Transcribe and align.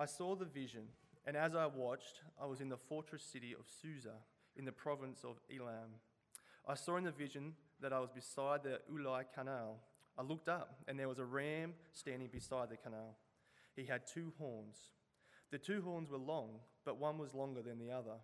I 0.00 0.06
saw 0.06 0.36
the 0.36 0.44
vision, 0.44 0.84
and 1.26 1.36
as 1.36 1.56
I 1.56 1.66
watched, 1.66 2.20
I 2.40 2.46
was 2.46 2.60
in 2.60 2.68
the 2.68 2.76
fortress 2.76 3.24
city 3.24 3.52
of 3.52 3.66
Susa, 3.82 4.14
in 4.54 4.64
the 4.64 4.70
province 4.70 5.24
of 5.24 5.40
Elam. 5.52 5.90
I 6.68 6.74
saw 6.74 6.98
in 6.98 7.04
the 7.04 7.10
vision 7.10 7.54
that 7.80 7.92
I 7.92 7.98
was 7.98 8.10
beside 8.12 8.62
the 8.62 8.80
Ulai 8.92 9.24
canal. 9.34 9.80
I 10.16 10.22
looked 10.22 10.48
up, 10.48 10.76
and 10.86 10.96
there 10.96 11.08
was 11.08 11.18
a 11.18 11.24
ram 11.24 11.74
standing 11.92 12.28
beside 12.28 12.70
the 12.70 12.76
canal. 12.76 13.16
He 13.74 13.86
had 13.86 14.06
two 14.06 14.32
horns. 14.38 14.76
The 15.50 15.58
two 15.58 15.82
horns 15.82 16.10
were 16.10 16.18
long, 16.18 16.60
but 16.84 17.00
one 17.00 17.18
was 17.18 17.34
longer 17.34 17.62
than 17.62 17.80
the 17.80 17.90
other, 17.90 18.20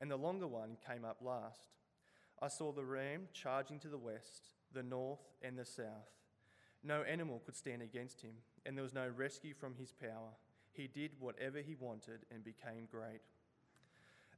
and 0.00 0.10
the 0.10 0.16
longer 0.16 0.48
one 0.48 0.76
came 0.84 1.04
up 1.04 1.18
last. 1.20 1.76
I 2.40 2.48
saw 2.48 2.72
the 2.72 2.84
ram 2.84 3.28
charging 3.32 3.78
to 3.80 3.88
the 3.88 3.96
west, 3.96 4.42
the 4.74 4.82
north, 4.82 5.20
and 5.40 5.56
the 5.56 5.64
south. 5.64 6.10
No 6.82 7.02
animal 7.02 7.40
could 7.44 7.54
stand 7.54 7.80
against 7.80 8.22
him, 8.22 8.32
and 8.66 8.76
there 8.76 8.82
was 8.82 8.92
no 8.92 9.08
rescue 9.08 9.54
from 9.54 9.76
his 9.76 9.92
power. 9.92 10.34
He 10.72 10.86
did 10.86 11.12
whatever 11.18 11.58
he 11.58 11.74
wanted 11.74 12.20
and 12.30 12.42
became 12.42 12.86
great. 12.90 13.20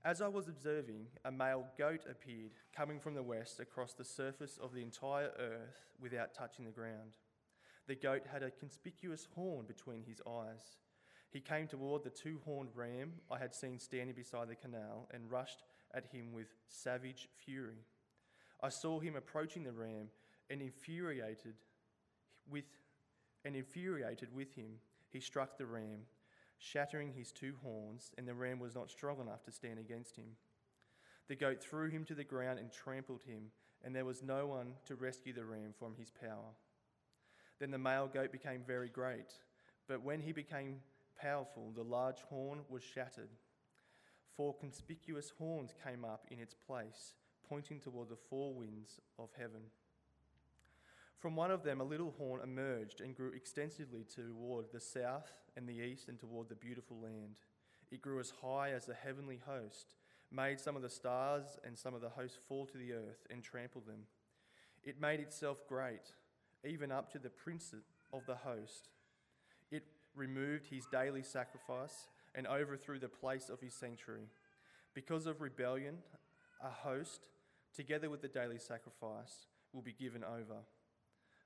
As 0.05 0.21
I 0.21 0.29
was 0.29 0.49
observing, 0.49 1.07
a 1.25 1.33
male 1.33 1.67
goat 1.79 2.05
appeared, 2.11 2.53
coming 2.77 3.01
from 3.01 3.15
the 3.15 3.23
west 3.23 3.61
across 3.61 3.95
the 3.95 4.05
surface 4.05 4.59
of 4.63 4.75
the 4.75 4.83
entire 4.83 5.31
earth 5.39 5.87
without 6.01 6.35
touching 6.35 6.67
the 6.67 6.71
ground. 6.71 7.13
The 7.87 7.95
goat 7.95 8.23
had 8.31 8.43
a 8.43 8.51
conspicuous 8.51 9.29
horn 9.35 9.65
between 9.67 10.03
his 10.05 10.21
eyes. 10.27 10.77
He 11.31 11.41
came 11.41 11.67
toward 11.67 12.05
the 12.05 12.11
two 12.11 12.41
horned 12.45 12.71
ram 12.75 13.15
I 13.31 13.39
had 13.39 13.55
seen 13.55 13.79
standing 13.79 14.15
beside 14.15 14.49
the 14.49 14.55
canal 14.55 15.09
and 15.13 15.31
rushed 15.31 15.63
at 15.95 16.07
him 16.07 16.33
with 16.33 16.49
savage 16.69 17.29
fury. 17.45 17.87
I 18.63 18.69
saw 18.69 19.01
him 19.01 19.17
approaching 19.17 19.65
the 19.65 19.73
ram 19.73 20.09
and 20.51 20.61
infuriated 20.61 21.55
with 22.51 22.65
and 23.45 23.55
infuriated 23.57 24.35
with 24.35 24.55
him, 24.55 24.79
he 25.11 25.21
struck 25.21 25.59
the 25.59 25.67
ram 25.67 26.07
shattering 26.65 27.13
his 27.13 27.31
two 27.31 27.55
horns, 27.63 28.13
and 28.17 28.27
the 28.27 28.35
ram 28.35 28.59
was 28.59 28.75
not 28.75 28.91
strong 28.91 29.21
enough 29.21 29.45
to 29.45 29.53
stand 29.53 29.79
against 29.79 30.17
him. 30.17 30.37
The 31.29 31.37
goat 31.37 31.63
threw 31.63 31.91
him 31.91 32.05
to 32.07 32.15
the 32.15 32.25
ground 32.25 32.59
and 32.59 32.73
trampled 32.73 33.23
him, 33.23 33.51
and 33.83 33.95
there 33.95 34.05
was 34.05 34.23
no 34.23 34.47
one 34.47 34.75
to 34.87 34.95
rescue 34.95 35.35
the 35.35 35.45
ram 35.45 35.75
from 35.79 35.95
his 35.95 36.11
power. 36.11 36.55
Then 37.61 37.71
the 37.71 37.79
male 37.79 38.09
goat 38.13 38.33
became 38.33 38.63
very 38.67 38.89
great, 38.89 39.33
but 39.87 40.03
when 40.03 40.21
he 40.21 40.33
became 40.33 40.81
powerful, 41.21 41.71
the 41.75 41.85
large 41.85 42.21
horn 42.31 42.61
was 42.69 42.83
shattered. 42.83 43.31
Four 44.37 44.55
conspicuous 44.57 45.33
horns 45.39 45.75
came 45.87 46.05
up 46.05 46.27
in 46.31 46.41
its 46.41 46.55
place, 46.55 47.13
pointing 47.49 47.79
toward 47.79 48.09
the 48.09 48.17
four 48.17 48.55
winds 48.55 49.01
of 49.19 49.29
heaven. 49.39 49.61
From 51.25 51.37
one 51.37 51.51
of 51.51 51.63
them, 51.63 51.81
a 51.81 51.85
little 51.85 52.13
horn 52.19 52.43
emerged 52.43 53.01
and 53.01 53.17
grew 53.17 53.33
extensively 53.33 54.05
toward 54.05 54.67
the 54.71 54.79
south 54.79 55.33
and 55.57 55.67
the 55.67 55.81
east 55.81 56.11
and 56.11 56.19
toward 56.19 56.51
the 56.51 56.55
beautiful 56.55 56.99
land. 57.01 57.37
It 57.91 58.03
grew 58.03 58.21
as 58.21 58.35
high 58.43 58.73
as 58.73 58.85
the 58.85 58.93
heavenly 58.93 59.41
host, 59.47 59.95
made 60.31 60.61
some 60.61 60.77
of 60.77 60.83
the 60.83 60.91
stars 60.91 61.57
and 61.65 61.79
some 61.79 61.95
of 61.95 62.03
the 62.03 62.11
hosts 62.11 62.37
fall 62.47 62.67
to 62.67 62.77
the 62.77 62.93
earth 62.93 63.27
and 63.31 63.43
trampled 63.43 63.87
them. 63.87 64.01
It 64.83 65.01
made 65.01 65.19
itself 65.19 65.67
great, 65.67 66.13
even 66.63 66.93
up 66.93 67.11
to 67.13 67.19
the 67.19 67.31
prince 67.31 67.73
of 68.13 68.27
the 68.27 68.35
host. 68.35 68.91
It 69.71 69.85
removed 70.15 70.67
his 70.67 70.85
daily 70.93 71.23
sacrifice 71.23 72.09
and 72.35 72.47
overthrew 72.47 72.99
the 72.99 73.09
place 73.09 73.49
of 73.49 73.63
his 73.63 73.73
sanctuary. 73.73 74.29
Because 74.93 75.27
of 75.27 75.41
rebellion, 75.41 76.01
a 76.63 76.69
host, 76.69 77.29
together 77.75 78.11
with 78.11 78.21
the 78.21 78.29
daily 78.29 78.59
sacrifice, 78.59 79.47
will 79.73 79.81
be 79.81 79.95
given 79.95 80.23
over 80.23 80.57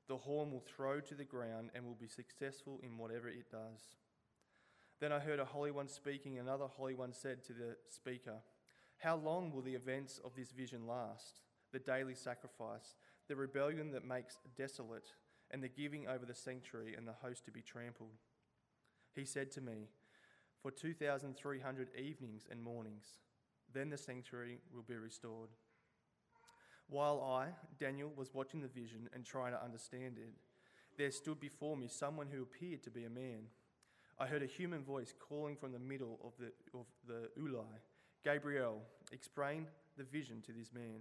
the 0.08 0.16
horn 0.16 0.50
will 0.50 0.64
throw 0.76 1.00
to 1.00 1.14
the 1.14 1.24
ground 1.24 1.70
and 1.74 1.84
will 1.84 1.94
be 1.94 2.08
successful 2.08 2.80
in 2.82 2.96
whatever 2.96 3.28
it 3.28 3.50
does. 3.50 3.96
Then 5.00 5.12
I 5.12 5.20
heard 5.20 5.38
a 5.38 5.44
holy 5.44 5.70
one 5.70 5.88
speaking, 5.88 6.38
and 6.38 6.48
another 6.48 6.66
holy 6.66 6.94
one 6.94 7.12
said 7.12 7.44
to 7.44 7.52
the 7.52 7.76
speaker, 7.88 8.36
How 8.98 9.16
long 9.16 9.52
will 9.52 9.62
the 9.62 9.74
events 9.74 10.18
of 10.24 10.34
this 10.34 10.50
vision 10.50 10.86
last? 10.86 11.40
The 11.72 11.78
daily 11.78 12.14
sacrifice, 12.14 12.96
the 13.28 13.36
rebellion 13.36 13.92
that 13.92 14.04
makes 14.04 14.38
desolate, 14.56 15.12
and 15.50 15.62
the 15.62 15.68
giving 15.68 16.08
over 16.08 16.24
the 16.26 16.34
sanctuary 16.34 16.94
and 16.97 17.06
the 17.06 17.12
host 17.12 17.44
to 17.44 17.50
be 17.50 17.62
trampled. 17.62 18.18
He 19.14 19.24
said 19.24 19.50
to 19.52 19.60
me, 19.60 19.88
For 20.62 20.70
2,300 20.70 21.88
evenings 21.97 22.47
and 22.50 22.62
mornings, 22.62 23.18
then 23.72 23.91
the 23.91 23.98
sanctuary 23.98 24.58
will 24.72 24.82
be 24.82 24.97
restored. 24.97 25.50
While 26.91 27.22
I, 27.22 27.49
Daniel, 27.78 28.12
was 28.16 28.32
watching 28.32 28.60
the 28.60 28.69
vision 28.69 29.09
and 29.15 29.25
trying 29.25 29.53
to 29.53 29.62
understand 29.62 30.16
it, 30.19 30.31
there 30.97 31.10
stood 31.10 31.38
before 31.38 31.76
me 31.76 31.87
someone 31.88 32.26
who 32.32 32.43
appeared 32.43 32.82
to 32.84 32.91
be 32.91 33.04
a 33.04 33.10
man. 33.10 33.43
I 34.19 34.26
heard 34.26 34.43
a 34.43 34.47
human 34.47 34.82
voice 34.82 35.15
calling 35.19 35.54
from 35.56 35.72
the 35.72 35.78
middle 35.78 36.19
of 36.25 36.32
the, 36.38 36.53
of 36.77 36.87
the 37.06 37.31
Ulai, 37.41 37.66
Gabriel, 38.25 38.81
explain 39.12 39.66
the 39.97 40.04
vision 40.04 40.43
to 40.47 40.53
this 40.53 40.72
man. 40.72 41.00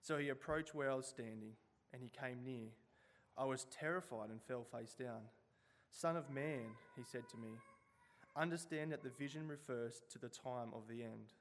So 0.00 0.18
he 0.18 0.28
approached 0.28 0.74
where 0.74 0.90
I 0.90 0.94
was 0.94 1.06
standing, 1.06 1.52
and 1.92 2.02
he 2.02 2.10
came 2.10 2.44
near. 2.44 2.68
I 3.36 3.44
was 3.44 3.66
terrified 3.76 4.30
and 4.30 4.40
fell 4.42 4.64
face 4.64 4.94
down. 4.94 5.22
Son 5.90 6.16
of 6.16 6.30
man, 6.30 6.66
he 6.96 7.02
said 7.02 7.28
to 7.30 7.36
me, 7.36 7.48
understand 8.36 8.92
that 8.92 9.02
the 9.02 9.10
vision 9.10 9.48
refers 9.48 10.02
to 10.10 10.18
the 10.18 10.28
time 10.28 10.68
of 10.74 10.88
the 10.88 11.02
end. 11.02 11.32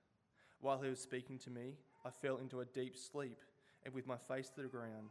While 0.62 0.82
he 0.82 0.90
was 0.90 1.00
speaking 1.00 1.38
to 1.40 1.50
me, 1.50 1.74
I 2.06 2.10
fell 2.10 2.38
into 2.38 2.62
a 2.62 2.66
deep 2.66 2.98
sleep 2.98 3.40
and 3.86 3.94
with 3.94 4.08
my 4.08 4.18
face 4.18 4.50
to 4.50 4.62
the 4.62 4.68
ground. 4.68 5.10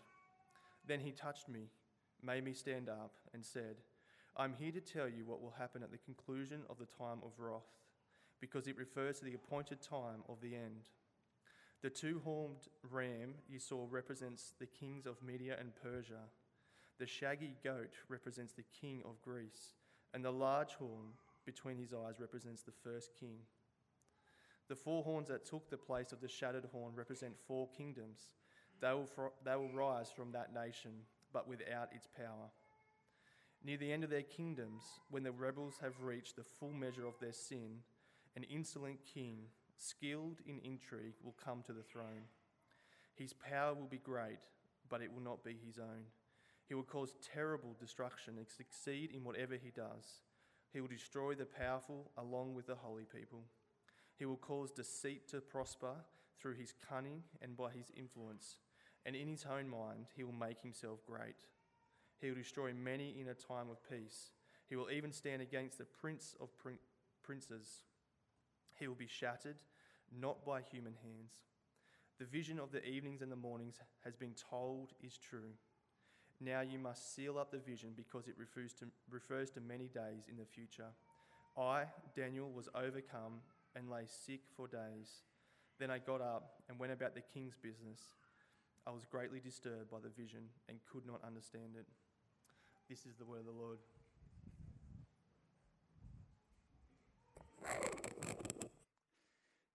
Then 0.87 1.01
he 1.01 1.11
touched 1.11 1.49
me, 1.49 1.69
made 2.23 2.45
me 2.45 2.53
stand 2.53 2.89
up, 2.89 3.13
and 3.33 3.45
said, 3.45 3.77
I'm 4.37 4.55
here 4.55 4.73
to 4.73 4.81
tell 4.81 5.09
you 5.09 5.25
what 5.27 5.43
will 5.43 5.55
happen 5.59 5.83
at 5.83 5.91
the 5.91 5.99
conclusion 5.99 6.63
of 6.71 6.79
the 6.79 6.87
time 6.87 7.19
of 7.25 7.33
wrath, 7.39 7.69
because 8.41 8.67
it 8.67 8.79
refers 8.79 9.19
to 9.19 9.25
the 9.25 9.35
appointed 9.35 9.83
time 9.83 10.23
of 10.29 10.41
the 10.41 10.55
end. 10.55 10.89
The 11.83 11.91
two 11.91 12.21
horned 12.25 12.69
ram 12.91 13.35
you 13.49 13.59
saw 13.59 13.87
represents 13.91 14.55
the 14.59 14.67
kings 14.67 15.07
of 15.07 15.23
Media 15.23 15.57
and 15.59 15.73
Persia. 15.83 16.29
The 16.99 17.07
shaggy 17.07 17.57
goat 17.65 17.95
represents 18.09 18.53
the 18.53 18.65
king 18.81 19.03
of 19.05 19.21
Greece, 19.23 19.75
and 20.15 20.25
the 20.25 20.31
large 20.31 20.75
horn 20.75 21.15
between 21.45 21.77
his 21.77 21.93
eyes 21.93 22.21
represents 22.21 22.63
the 22.63 22.73
first 22.85 23.11
king. 23.19 23.39
The 24.69 24.77
four 24.77 25.03
horns 25.03 25.29
that 25.29 25.45
took 25.45 25.69
the 25.69 25.77
place 25.77 26.13
of 26.13 26.21
the 26.21 26.29
shattered 26.29 26.67
horn 26.73 26.93
represent 26.95 27.35
four 27.47 27.69
kingdoms. 27.77 28.21
They 28.81 28.93
will, 28.93 29.09
they 29.45 29.57
will 29.57 29.73
rise 29.73 30.11
from 30.11 30.33
that 30.33 30.55
nation, 30.55 30.93
but 31.33 31.49
without 31.49 31.91
its 31.93 32.07
power. 32.07 32.51
Near 33.65 33.77
the 33.77 33.93
end 33.93 34.03
of 34.03 34.11
their 34.11 34.23
kingdoms, 34.23 34.83
when 35.11 35.23
the 35.23 35.31
rebels 35.31 35.75
have 35.81 36.03
reached 36.03 36.37
the 36.37 36.43
full 36.43 36.73
measure 36.73 37.07
of 37.07 37.19
their 37.21 37.33
sin, 37.33 37.79
an 38.35 38.45
insolent 38.45 38.99
king, 39.15 39.39
skilled 39.77 40.39
in 40.47 40.59
intrigue, 40.65 41.15
will 41.23 41.37
come 41.45 41.63
to 41.67 41.73
the 41.73 41.83
throne. 41.83 42.27
His 43.15 43.33
power 43.33 43.75
will 43.75 43.87
be 43.87 43.99
great, 43.99 44.41
but 44.89 45.03
it 45.03 45.13
will 45.13 45.23
not 45.23 45.45
be 45.45 45.57
his 45.65 45.79
own. 45.79 46.07
He 46.67 46.75
will 46.75 46.83
cause 46.83 47.15
terrible 47.35 47.77
destruction 47.79 48.35
and 48.39 48.49
succeed 48.49 49.11
in 49.13 49.23
whatever 49.23 49.55
he 49.55 49.71
does. 49.71 50.23
He 50.73 50.81
will 50.81 50.89
destroy 50.89 51.35
the 51.35 51.45
powerful 51.45 52.11
along 52.17 52.55
with 52.55 52.67
the 52.67 52.75
holy 52.75 53.05
people. 53.05 53.45
He 54.19 54.25
will 54.25 54.37
cause 54.37 54.71
deceit 54.71 55.29
to 55.29 55.41
prosper 55.41 55.95
through 56.39 56.55
his 56.55 56.75
cunning 56.89 57.23
and 57.41 57.57
by 57.57 57.71
his 57.71 57.91
influence, 57.97 58.57
and 59.07 59.17
in 59.17 59.29
his 59.29 59.45
own 59.51 59.69
mind 59.69 60.07
he 60.15 60.25
will 60.25 60.33
make 60.33 60.61
himself 60.61 61.01
great. 61.07 61.37
He 62.21 62.29
will 62.29 62.37
destroy 62.37 62.73
many 62.73 63.17
in 63.21 63.29
a 63.29 63.35
time 63.35 63.69
of 63.71 63.79
peace. 63.89 64.31
He 64.69 64.77
will 64.77 64.91
even 64.91 65.13
stand 65.13 65.43
against 65.43 65.79
the 65.79 65.85
prince 65.85 66.37
of 66.41 66.57
prin- 66.59 66.79
princes. 67.23 67.83
He 68.79 68.87
will 68.87 68.95
be 68.95 69.07
shattered, 69.07 69.57
not 70.21 70.45
by 70.45 70.61
human 70.63 70.95
hands. 71.03 71.33
The 72.19 72.25
vision 72.25 72.59
of 72.59 72.71
the 72.71 72.85
evenings 72.85 73.23
and 73.23 73.33
the 73.33 73.37
mornings 73.37 73.81
has 74.05 74.15
been 74.15 74.35
told 74.51 74.93
is 75.03 75.19
true. 75.19 75.55
Now 76.41 76.61
you 76.61 76.79
must 76.79 77.15
seal 77.15 77.39
up 77.39 77.51
the 77.51 77.59
vision 77.59 77.91
because 77.97 78.29
it 78.29 78.35
refers 78.39 78.73
to, 78.75 78.87
refers 79.11 79.51
to 79.51 79.61
many 79.61 79.89
days 79.89 80.27
in 80.29 80.37
the 80.37 80.45
future. 80.45 80.89
I, 81.57 81.85
Daniel, 82.17 82.51
was 82.51 82.69
overcome 82.75 83.41
and 83.75 83.91
lay 83.91 84.05
sick 84.07 84.41
for 84.57 84.67
days. 84.67 85.23
Then 85.79 85.91
I 85.91 85.99
got 85.99 86.21
up 86.21 86.63
and 86.69 86.79
went 86.79 86.93
about 86.93 87.15
the 87.15 87.23
king's 87.23 87.57
business. 87.57 88.01
I 88.87 88.91
was 88.91 89.05
greatly 89.05 89.41
disturbed 89.41 89.91
by 89.91 89.99
the 90.03 90.11
vision 90.11 90.45
and 90.69 90.79
could 90.93 91.07
not 91.07 91.21
understand 91.25 91.77
it. 91.79 91.87
This 92.89 93.07
is 93.07 93.17
the 93.17 93.25
word 93.25 93.41
of 93.41 93.47
the 93.47 93.53
Lord. 93.53 93.79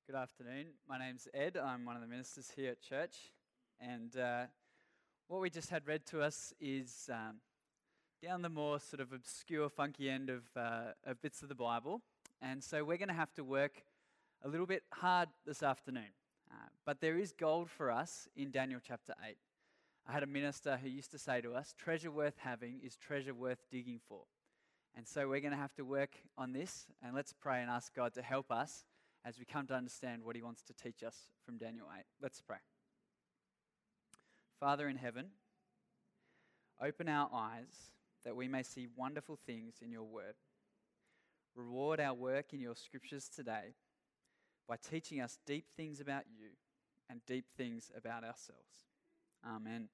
Good 0.06 0.16
afternoon. 0.16 0.68
My 0.88 0.98
name's 1.00 1.28
Ed. 1.34 1.58
I'm 1.58 1.86
one 1.86 1.96
of 1.96 2.02
the 2.02 2.08
ministers 2.08 2.52
here 2.56 2.72
at 2.72 2.82
church. 2.82 3.16
And 3.80 4.16
uh, 4.18 4.46
what 5.28 5.42
we 5.42 5.50
just 5.50 5.70
had 5.70 5.86
read 5.88 6.06
to 6.08 6.22
us 6.22 6.54
is 6.60 7.10
um, 7.12 7.38
down 8.24 8.42
the 8.42 8.50
more 8.50 8.80
sort 8.80 9.02
of 9.02 9.14
obscure, 9.14 9.70
funky 9.70 10.10
end 10.10 10.30
of, 10.30 10.44
uh, 10.56 10.94
of 11.06 11.22
bits 11.22 11.42
of 11.42 11.50
the 11.50 11.56
Bible. 11.56 12.02
And 12.42 12.64
so 12.64 12.84
we're 12.84 12.98
going 12.98 13.08
to 13.08 13.14
have 13.14 13.34
to 13.36 13.44
work 13.44 13.82
a 14.44 14.48
little 14.48 14.68
bit 14.68 14.84
hard 14.94 15.30
this 15.46 15.64
afternoon. 15.64 16.14
Uh, 16.52 16.56
but 16.86 17.02
there 17.02 17.18
is 17.18 17.32
gold 17.32 17.70
for 17.70 17.92
us 17.92 18.28
in 18.36 18.52
Daniel 18.52 18.80
chapter 18.86 19.14
8. 19.28 19.36
I 20.08 20.14
had 20.14 20.24
a 20.24 20.28
minister 20.28 20.78
who 20.78 20.88
used 20.88 21.12
to 21.12 21.20
say 21.20 21.42
to 21.42 21.54
us, 21.54 21.74
treasure 21.78 22.12
worth 22.12 22.36
having 22.38 22.80
is 22.84 22.96
treasure 22.96 23.34
worth 23.34 23.66
digging 23.70 24.00
for. 24.08 24.22
And 24.96 25.08
so 25.08 25.28
we're 25.28 25.42
going 25.42 25.52
to 25.52 25.58
have 25.58 25.76
to 25.76 25.84
work 25.84 26.16
on 26.38 26.54
this, 26.54 26.88
and 27.04 27.14
let's 27.14 27.34
pray 27.34 27.62
and 27.62 27.70
ask 27.70 27.94
God 27.94 28.14
to 28.14 28.22
help 28.22 28.52
us 28.52 28.86
as 29.26 29.38
we 29.38 29.46
come 29.46 29.68
to 29.68 29.74
understand 29.74 30.24
what 30.24 30.36
He 30.36 30.42
wants 30.42 30.64
to 30.64 30.74
teach 30.74 31.04
us 31.04 31.16
from 31.46 31.58
Daniel 31.58 31.88
8. 31.96 32.04
Let's 32.22 32.42
pray. 32.42 32.58
Father 34.60 34.88
in 34.88 34.96
heaven, 34.96 35.28
open 36.82 37.10
our 37.10 37.30
eyes 37.34 37.92
that 38.24 38.36
we 38.36 38.48
may 38.48 38.64
see 38.64 38.88
wonderful 38.96 39.38
things 39.46 39.76
in 39.84 39.92
your 39.92 40.04
word. 40.04 40.36
Reward 41.58 42.00
our 42.00 42.14
work 42.14 42.54
in 42.54 42.60
your 42.60 42.76
scriptures 42.76 43.28
today 43.28 43.74
by 44.68 44.76
teaching 44.78 45.20
us 45.20 45.40
deep 45.48 45.66
things 45.76 46.00
about 46.00 46.24
you 46.30 46.50
and 47.10 47.20
deep 47.26 47.46
things 47.58 47.92
about 47.98 48.24
ourselves. 48.24 48.86
Amen. 49.44 49.90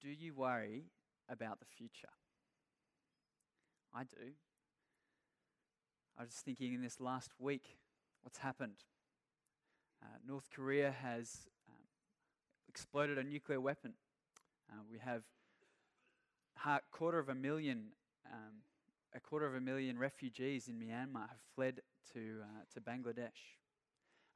Do 0.00 0.08
you 0.08 0.34
worry 0.34 0.86
about 1.28 1.60
the 1.60 1.66
future? 1.66 2.08
I 3.94 4.02
do. 4.02 4.32
I 6.18 6.22
was 6.22 6.32
thinking 6.44 6.74
in 6.74 6.82
this 6.82 7.00
last 7.00 7.30
week, 7.38 7.78
what's 8.22 8.38
happened? 8.38 8.82
Uh, 10.02 10.18
North 10.26 10.48
Korea 10.52 10.90
has 10.90 11.46
um, 11.68 11.84
exploded 12.68 13.18
a 13.18 13.22
nuclear 13.22 13.60
weapon. 13.60 13.92
Uh, 14.68 14.80
we 14.90 14.98
have 14.98 15.22
a 16.66 16.80
quarter 16.90 17.20
of 17.20 17.28
a 17.28 17.34
million, 17.36 17.92
um, 18.26 18.62
a 19.14 19.20
quarter 19.20 19.46
of 19.46 19.54
a 19.54 19.60
million 19.60 19.98
refugees 19.98 20.68
in 20.68 20.74
Myanmar 20.74 21.28
have 21.28 21.40
fled 21.54 21.80
to 22.14 22.36
uh, 22.42 22.64
to 22.74 22.80
Bangladesh. 22.80 23.56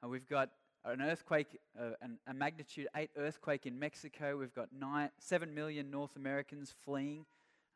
Uh, 0.02 0.08
we've 0.08 0.28
got 0.28 0.50
an 0.84 1.02
earthquake, 1.02 1.58
uh, 1.78 1.90
an, 2.00 2.18
a 2.26 2.34
magnitude 2.34 2.86
8 2.94 3.10
earthquake 3.16 3.66
in 3.66 3.78
Mexico. 3.78 4.36
We've 4.36 4.54
got 4.54 4.68
nine, 4.78 5.10
7 5.18 5.52
million 5.52 5.90
North 5.90 6.14
Americans 6.16 6.74
fleeing 6.84 7.24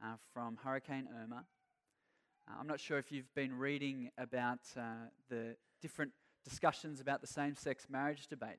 uh, 0.02 0.14
from 0.32 0.58
Hurricane 0.62 1.08
Irma. 1.22 1.44
Uh, 2.48 2.54
I'm 2.60 2.66
not 2.66 2.78
sure 2.78 2.98
if 2.98 3.10
you've 3.10 3.34
been 3.34 3.58
reading 3.58 4.10
about 4.18 4.60
the 5.28 5.56
different 5.80 6.12
discussions 6.44 7.00
about 7.00 7.20
the 7.20 7.26
same 7.26 7.56
sex 7.56 7.86
marriage 7.90 8.28
debate. 8.28 8.58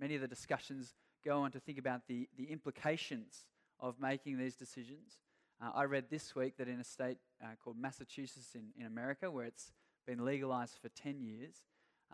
Many 0.00 0.16
of 0.16 0.22
the 0.22 0.28
discussions 0.28 0.94
go 1.24 1.42
on 1.42 1.52
to 1.52 1.60
think 1.60 1.78
about 1.78 2.02
the, 2.08 2.28
the 2.36 2.50
implications 2.50 3.46
of 3.78 4.00
making 4.00 4.38
these 4.38 4.56
decisions. 4.56 5.18
Uh, 5.62 5.70
I 5.74 5.84
read 5.84 6.06
this 6.10 6.34
week 6.34 6.56
that 6.58 6.68
in 6.68 6.80
a 6.80 6.84
state 6.84 7.18
called 7.62 7.76
Massachusetts 7.78 8.54
in, 8.54 8.68
in 8.78 8.86
America, 8.86 9.30
where 9.30 9.46
it's 9.46 9.72
been 10.06 10.24
legalized 10.24 10.78
for 10.80 10.88
10 10.88 11.20
years, 11.20 11.64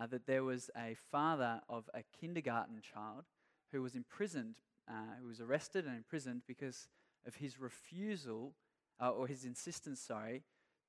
uh, 0.00 0.06
that 0.06 0.26
there 0.26 0.44
was 0.44 0.70
a 0.76 0.96
father 1.10 1.60
of 1.68 1.88
a 1.94 2.02
kindergarten 2.20 2.80
child 2.80 3.24
who 3.72 3.82
was 3.82 3.94
imprisoned, 3.94 4.56
uh, 4.88 5.16
who 5.20 5.28
was 5.28 5.40
arrested 5.40 5.84
and 5.84 5.96
imprisoned 5.96 6.42
because 6.46 6.88
of 7.26 7.36
his 7.36 7.60
refusal, 7.60 8.54
uh, 9.00 9.10
or 9.10 9.26
his 9.26 9.44
insistence, 9.44 10.00
sorry, 10.00 10.42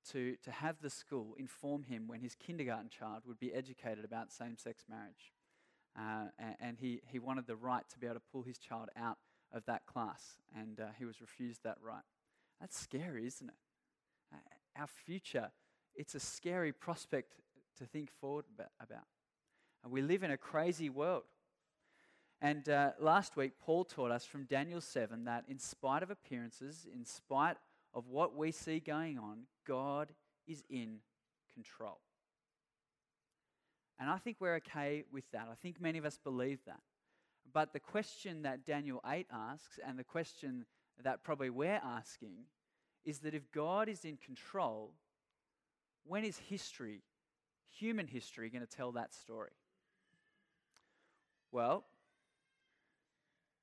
to, 0.10 0.36
to 0.44 0.52
have 0.52 0.82
the 0.82 0.90
school 0.90 1.36
inform 1.38 1.84
him 1.84 2.08
when 2.08 2.22
his 2.22 2.36
kindergarten 2.36 2.90
child 2.90 3.24
would 3.26 3.40
be 3.40 3.54
educated 3.54 4.04
about 4.04 4.32
same 4.32 4.58
sex 4.58 4.86
marriage. 4.90 5.34
Uh, 5.98 6.30
and, 6.40 6.56
and 6.60 6.78
he, 6.80 7.02
he 7.06 7.20
wanted 7.20 7.48
the 7.48 7.56
right 7.56 7.84
to 7.90 8.00
be 8.00 8.08
able 8.08 8.16
to 8.16 8.22
pull 8.32 8.44
his 8.44 8.58
child 8.58 8.90
out 8.98 9.18
of 9.54 9.66
that 9.66 9.86
class, 9.86 10.38
and 10.56 10.80
uh, 10.80 10.86
he 10.98 11.06
was 11.06 11.20
refused 11.20 11.62
that 11.64 11.78
right. 11.84 12.04
That's 12.62 12.80
scary, 12.80 13.26
isn't 13.26 13.50
it? 13.50 13.56
Uh, 14.34 14.80
our 14.80 14.88
future, 14.88 15.50
it's 15.96 16.14
a 16.14 16.20
scary 16.20 16.72
prospect 16.72 17.34
to 17.80 17.86
think 17.86 18.12
forward 18.12 18.46
about. 18.80 19.08
And 19.84 19.92
we 19.92 20.04
live 20.04 20.22
in 20.22 20.30
a 20.30 20.38
crazy 20.38 20.90
world. 20.90 21.24
And 22.40 22.70
uh, 22.70 22.92
last 23.00 23.36
week, 23.36 23.54
Paul 23.60 23.84
taught 23.84 24.12
us 24.12 24.26
from 24.26 24.46
Daniel 24.46 24.80
7 24.80 25.26
that 25.26 25.46
in 25.48 25.58
spite 25.58 26.04
of 26.04 26.12
appearances, 26.12 26.88
in 26.94 27.04
spite 27.04 27.58
of 27.94 28.08
what 28.08 28.36
we 28.36 28.52
see 28.52 28.80
going 28.80 29.18
on, 29.18 29.46
God 29.68 30.14
is 30.48 30.64
in 30.70 31.00
control. 31.54 32.00
And 34.00 34.10
I 34.10 34.18
think 34.18 34.38
we're 34.40 34.56
okay 34.56 35.04
with 35.12 35.30
that. 35.32 35.48
I 35.52 35.56
think 35.62 35.82
many 35.82 35.98
of 35.98 36.06
us 36.06 36.18
believe 36.24 36.60
that. 36.66 36.80
But 37.52 37.74
the 37.74 37.80
question 37.80 38.44
that 38.44 38.66
Daniel 38.66 39.02
8 39.06 39.28
asks, 39.32 39.80
and 39.86 39.98
the 39.98 40.04
question 40.04 40.66
that 41.04 41.24
probably 41.24 41.50
we're 41.50 41.82
asking, 41.84 42.46
is 43.06 43.20
that 43.20 43.34
if 43.34 43.52
God 43.52 43.90
is 43.90 44.06
in 44.06 44.18
control, 44.18 44.92
when 46.06 46.24
is 46.24 46.38
history 46.38 47.02
human 47.72 48.08
history 48.08 48.50
going 48.50 48.66
to 48.66 48.78
tell 48.78 48.92
that 48.92 49.14
story? 49.14 49.52
Well, 51.52 51.86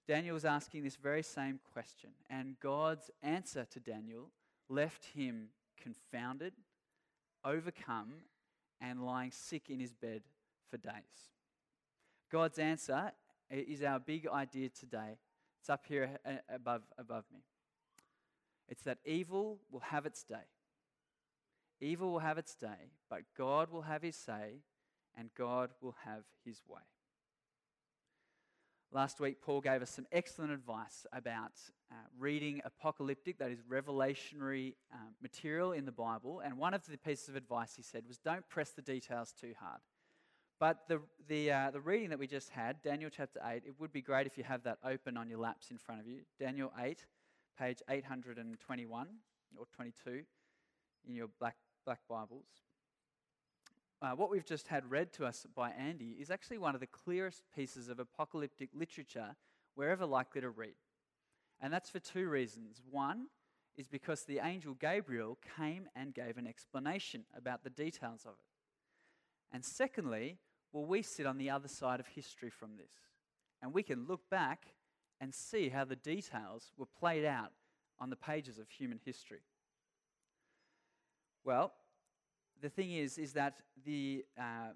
Daniel 0.07 0.35
was 0.35 0.45
asking 0.45 0.85
this 0.85 0.97
very 0.97 1.23
same 1.23 1.61
question, 1.73 2.11
and 2.31 2.59
God's 2.61 3.11
answer 3.23 3.67
to 3.71 3.81
Daniel 3.81 4.31
left 4.69 5.05
him 5.15 5.49
confounded, 5.81 6.55
overcome, 7.45 8.13
and 8.81 9.05
lying 9.05 9.33
sick 9.33 9.69
in 9.69 9.81
his 9.81 9.93
bed 9.93 10.23
for 10.71 10.79
days. 10.79 10.93
God's 12.31 12.59
answer 12.59 13.13
is 13.51 13.83
our 13.83 13.99
big 13.99 14.27
idea 14.27 14.69
today. 14.69 15.19
It's 15.61 15.71
up 15.71 15.85
here 15.87 16.19
above, 16.53 16.83
above 16.97 17.25
me. 17.33 17.41
It's 18.69 18.83
that 18.83 18.99
evil 19.05 19.59
will 19.71 19.81
have 19.81 20.07
its 20.07 20.23
day. 20.23 20.47
Evil 21.81 22.13
will 22.13 22.19
have 22.19 22.39
its 22.39 22.55
day, 22.55 22.93
but 23.09 23.21
God 23.37 23.71
will 23.71 23.83
have 23.83 24.03
his 24.03 24.17
say, 24.17 24.63
and 25.17 25.31
God 25.37 25.71
will 25.81 25.97
have 26.05 26.25
his 26.45 26.63
way. 26.69 26.81
Last 28.91 29.21
week, 29.21 29.43
Paul 29.43 29.61
gave 29.61 29.83
us 29.83 29.91
some 29.91 30.07
excellent 30.11 30.51
advice 30.51 31.07
about 31.13 31.53
uh, 31.91 31.95
reading 32.19 32.63
apocalyptic, 32.65 33.39
that 33.39 33.51
is, 33.51 33.59
revelationary 33.71 34.77
um, 34.93 35.15
material 35.21 35.73
in 35.73 35.85
the 35.85 35.93
Bible. 35.93 36.41
And 36.43 36.57
one 36.57 36.73
of 36.73 36.87
the 36.87 36.97
pieces 36.97 37.29
of 37.29 37.37
advice 37.37 37.75
he 37.77 37.83
said 37.83 38.05
was 38.09 38.17
don't 38.17 38.49
press 38.49 38.71
the 38.71 38.81
details 38.81 39.35
too 39.39 39.53
hard. 39.61 39.81
But 40.61 40.89
the, 40.89 41.01
the, 41.29 41.53
uh, 41.53 41.71
the 41.71 41.81
reading 41.81 42.11
that 42.11 42.19
we 42.19 42.27
just 42.27 42.51
had, 42.51 42.83
Daniel 42.83 43.11
chapter 43.15 43.41
8, 43.45 43.63
it 43.65 43.75
would 43.79 43.93
be 43.93 44.03
great 44.03 44.27
if 44.27 44.37
you 44.37 44.45
have 44.45 44.65
that 44.65 44.79
open 44.85 45.17
on 45.17 45.29
your 45.29 45.39
laps 45.39 45.71
in 45.71 45.79
front 45.79 46.01
of 46.01 46.07
you. 46.07 46.23
Daniel 46.39 46.73
8, 46.79 47.05
page 47.59 47.79
821 47.89 49.09
or 49.57 49.67
22 49.75 50.23
in 51.07 51.15
your 51.15 51.29
black 51.39 51.57
Black 51.89 52.01
Bibles. 52.07 52.45
Uh, 54.03 54.11
what 54.11 54.31
we've 54.31 54.45
just 54.45 54.69
had 54.69 54.91
read 54.91 55.11
to 55.15 55.25
us 55.25 55.47
by 55.57 55.71
Andy 55.71 56.17
is 56.21 56.31
actually 56.31 56.59
one 56.59 56.75
of 56.75 56.81
the 56.81 56.87
clearest 56.87 57.45
pieces 57.57 57.89
of 57.89 57.99
apocalyptic 57.99 58.69
literature 58.75 59.37
we're 59.75 59.89
ever 59.89 60.05
likely 60.05 60.43
to 60.43 60.51
read. 60.51 60.75
And 61.63 61.73
that's 61.73 61.89
for 61.89 61.99
two 61.99 62.29
reasons. 62.29 62.83
One 62.91 63.29
is 63.75 63.89
because 63.89 64.25
the 64.25 64.41
angel 64.41 64.75
Gabriel 64.75 65.39
came 65.57 65.89
and 65.97 66.13
gave 66.13 66.37
an 66.37 66.47
explanation 66.47 67.25
about 67.35 67.65
the 67.65 67.71
details 67.71 68.27
of 68.27 68.33
it. 68.33 69.55
And 69.55 69.65
secondly, 69.65 70.37
well, 70.73 70.85
we 70.85 71.03
sit 71.03 71.27
on 71.27 71.39
the 71.39 71.51
other 71.51 71.69
side 71.69 72.01
of 72.01 72.07
history 72.07 72.51
from 72.51 72.77
this. 72.77 72.93
And 73.63 73.73
we 73.73 73.83
can 73.83 74.07
look 74.07 74.29
back 74.31 74.67
and 75.21 75.35
see 75.35 75.69
how 75.69 75.85
the 75.85 75.97
details 75.97 76.73
were 76.77 76.87
played 76.87 77.25
out 77.25 77.53
on 77.99 78.11
the 78.11 78.17
pages 78.17 78.59
of 78.59 78.69
human 78.69 79.01
history. 79.05 79.41
Well, 81.45 81.73
the 82.61 82.69
thing 82.69 82.93
is, 82.93 83.19
is 83.19 83.33
that 83.33 83.55
the, 83.85 84.25
uh, 84.39 84.73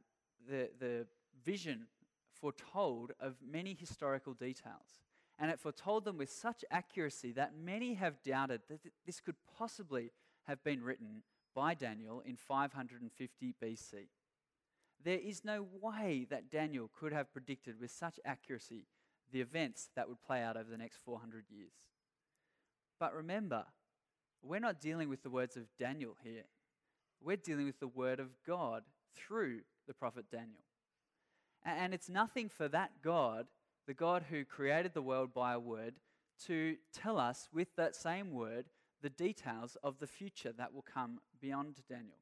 the, 0.48 0.70
the 0.80 1.06
vision 1.44 1.86
foretold 2.32 3.12
of 3.20 3.36
many 3.46 3.74
historical 3.78 4.34
details. 4.34 5.00
And 5.38 5.50
it 5.50 5.60
foretold 5.60 6.04
them 6.04 6.18
with 6.18 6.30
such 6.30 6.64
accuracy 6.70 7.32
that 7.32 7.52
many 7.56 7.94
have 7.94 8.22
doubted 8.22 8.62
that 8.68 8.80
this 9.06 9.20
could 9.20 9.36
possibly 9.56 10.10
have 10.44 10.62
been 10.64 10.82
written 10.82 11.22
by 11.54 11.74
Daniel 11.74 12.20
in 12.20 12.36
550 12.36 13.54
BC. 13.62 14.08
There 15.04 15.18
is 15.18 15.44
no 15.44 15.66
way 15.80 16.26
that 16.30 16.50
Daniel 16.50 16.90
could 16.98 17.12
have 17.12 17.32
predicted 17.32 17.80
with 17.80 17.90
such 17.90 18.20
accuracy 18.24 18.86
the 19.32 19.40
events 19.40 19.90
that 19.96 20.08
would 20.08 20.22
play 20.22 20.42
out 20.42 20.56
over 20.56 20.70
the 20.70 20.76
next 20.76 20.98
400 21.04 21.44
years. 21.50 21.72
But 23.00 23.14
remember, 23.14 23.64
we're 24.42 24.60
not 24.60 24.80
dealing 24.80 25.08
with 25.08 25.22
the 25.22 25.30
words 25.30 25.56
of 25.56 25.64
Daniel 25.78 26.16
here. 26.22 26.44
We're 27.20 27.36
dealing 27.36 27.66
with 27.66 27.80
the 27.80 27.88
Word 27.88 28.20
of 28.20 28.28
God 28.46 28.82
through 29.14 29.60
the 29.86 29.94
prophet 29.94 30.26
Daniel. 30.30 30.62
And 31.64 31.94
it's 31.94 32.08
nothing 32.08 32.48
for 32.48 32.68
that 32.68 33.02
God, 33.02 33.46
the 33.86 33.94
God 33.94 34.24
who 34.30 34.44
created 34.44 34.94
the 34.94 35.02
world 35.02 35.32
by 35.32 35.52
a 35.52 35.60
word, 35.60 35.94
to 36.46 36.76
tell 36.92 37.18
us 37.18 37.48
with 37.52 37.74
that 37.76 37.94
same 37.94 38.32
word 38.32 38.66
the 39.00 39.10
details 39.10 39.76
of 39.82 39.98
the 39.98 40.06
future 40.06 40.52
that 40.52 40.72
will 40.72 40.84
come 40.94 41.20
beyond 41.40 41.76
Daniel. 41.88 42.18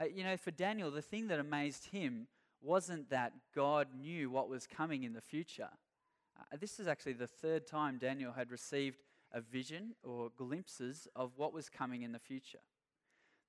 Uh, 0.00 0.04
you 0.04 0.24
know, 0.24 0.36
for 0.36 0.50
Daniel, 0.50 0.90
the 0.90 1.02
thing 1.02 1.28
that 1.28 1.38
amazed 1.38 1.86
him 1.86 2.26
wasn't 2.60 3.08
that 3.10 3.32
God 3.54 3.88
knew 3.98 4.30
what 4.30 4.48
was 4.48 4.66
coming 4.66 5.04
in 5.04 5.12
the 5.12 5.20
future. 5.20 5.70
Uh, 6.38 6.56
this 6.60 6.78
is 6.78 6.86
actually 6.86 7.14
the 7.14 7.26
third 7.26 7.66
time 7.66 7.98
Daniel 7.98 8.32
had 8.32 8.50
received 8.50 9.02
a 9.32 9.40
vision 9.40 9.94
or 10.02 10.30
glimpses 10.36 11.08
of 11.16 11.32
what 11.36 11.52
was 11.52 11.68
coming 11.68 12.02
in 12.02 12.12
the 12.12 12.18
future. 12.18 12.60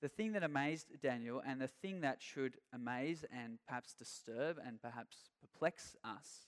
The 0.01 0.07
thing 0.07 0.33
that 0.33 0.43
amazed 0.43 1.01
Daniel, 1.01 1.41
and 1.45 1.59
the 1.59 1.67
thing 1.67 2.01
that 2.01 2.21
should 2.21 2.57
amaze 2.73 3.25
and 3.31 3.57
perhaps 3.67 3.93
disturb 3.93 4.57
and 4.65 4.81
perhaps 4.81 5.31
perplex 5.41 5.95
us, 6.03 6.47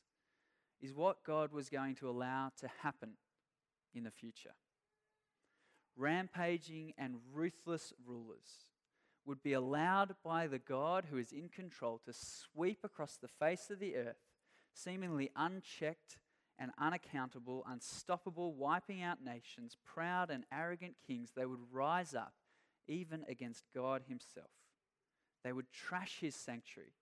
is 0.82 0.94
what 0.94 1.24
God 1.26 1.52
was 1.52 1.68
going 1.68 1.96
to 1.96 2.10
allow 2.10 2.52
to 2.60 2.70
happen 2.84 3.14
in 3.94 4.04
the 4.04 4.12
future. 4.12 4.54
rampaging, 5.98 6.94
and 6.98 7.16
ruthless 7.34 7.92
rulers 8.06 8.69
would 9.30 9.44
be 9.44 9.54
allowed 9.54 10.16
by 10.24 10.48
the 10.48 10.58
God 10.58 11.06
who 11.10 11.18
is 11.18 11.32
in 11.32 11.50
control 11.50 12.02
to 12.04 12.12
sweep 12.12 12.80
across 12.84 13.16
the 13.16 13.28
face 13.28 13.70
of 13.70 13.78
the 13.78 13.96
earth, 13.96 14.18
seemingly 14.74 15.30
unchecked 15.36 16.18
and 16.58 16.72
unaccountable, 16.80 17.64
unstoppable, 17.70 18.56
wiping 18.56 19.04
out 19.04 19.24
nations, 19.24 19.78
proud 19.86 20.32
and 20.32 20.46
arrogant 20.52 20.96
kings, 21.06 21.30
they 21.36 21.46
would 21.46 21.60
rise 21.72 22.16
up 22.16 22.34
even 22.88 23.24
against 23.30 23.66
God 23.74 24.02
Himself. 24.08 24.50
They 25.44 25.54
would 25.54 25.72
trash 25.72 26.18
His 26.20 26.34
sanctuary. 26.34 26.96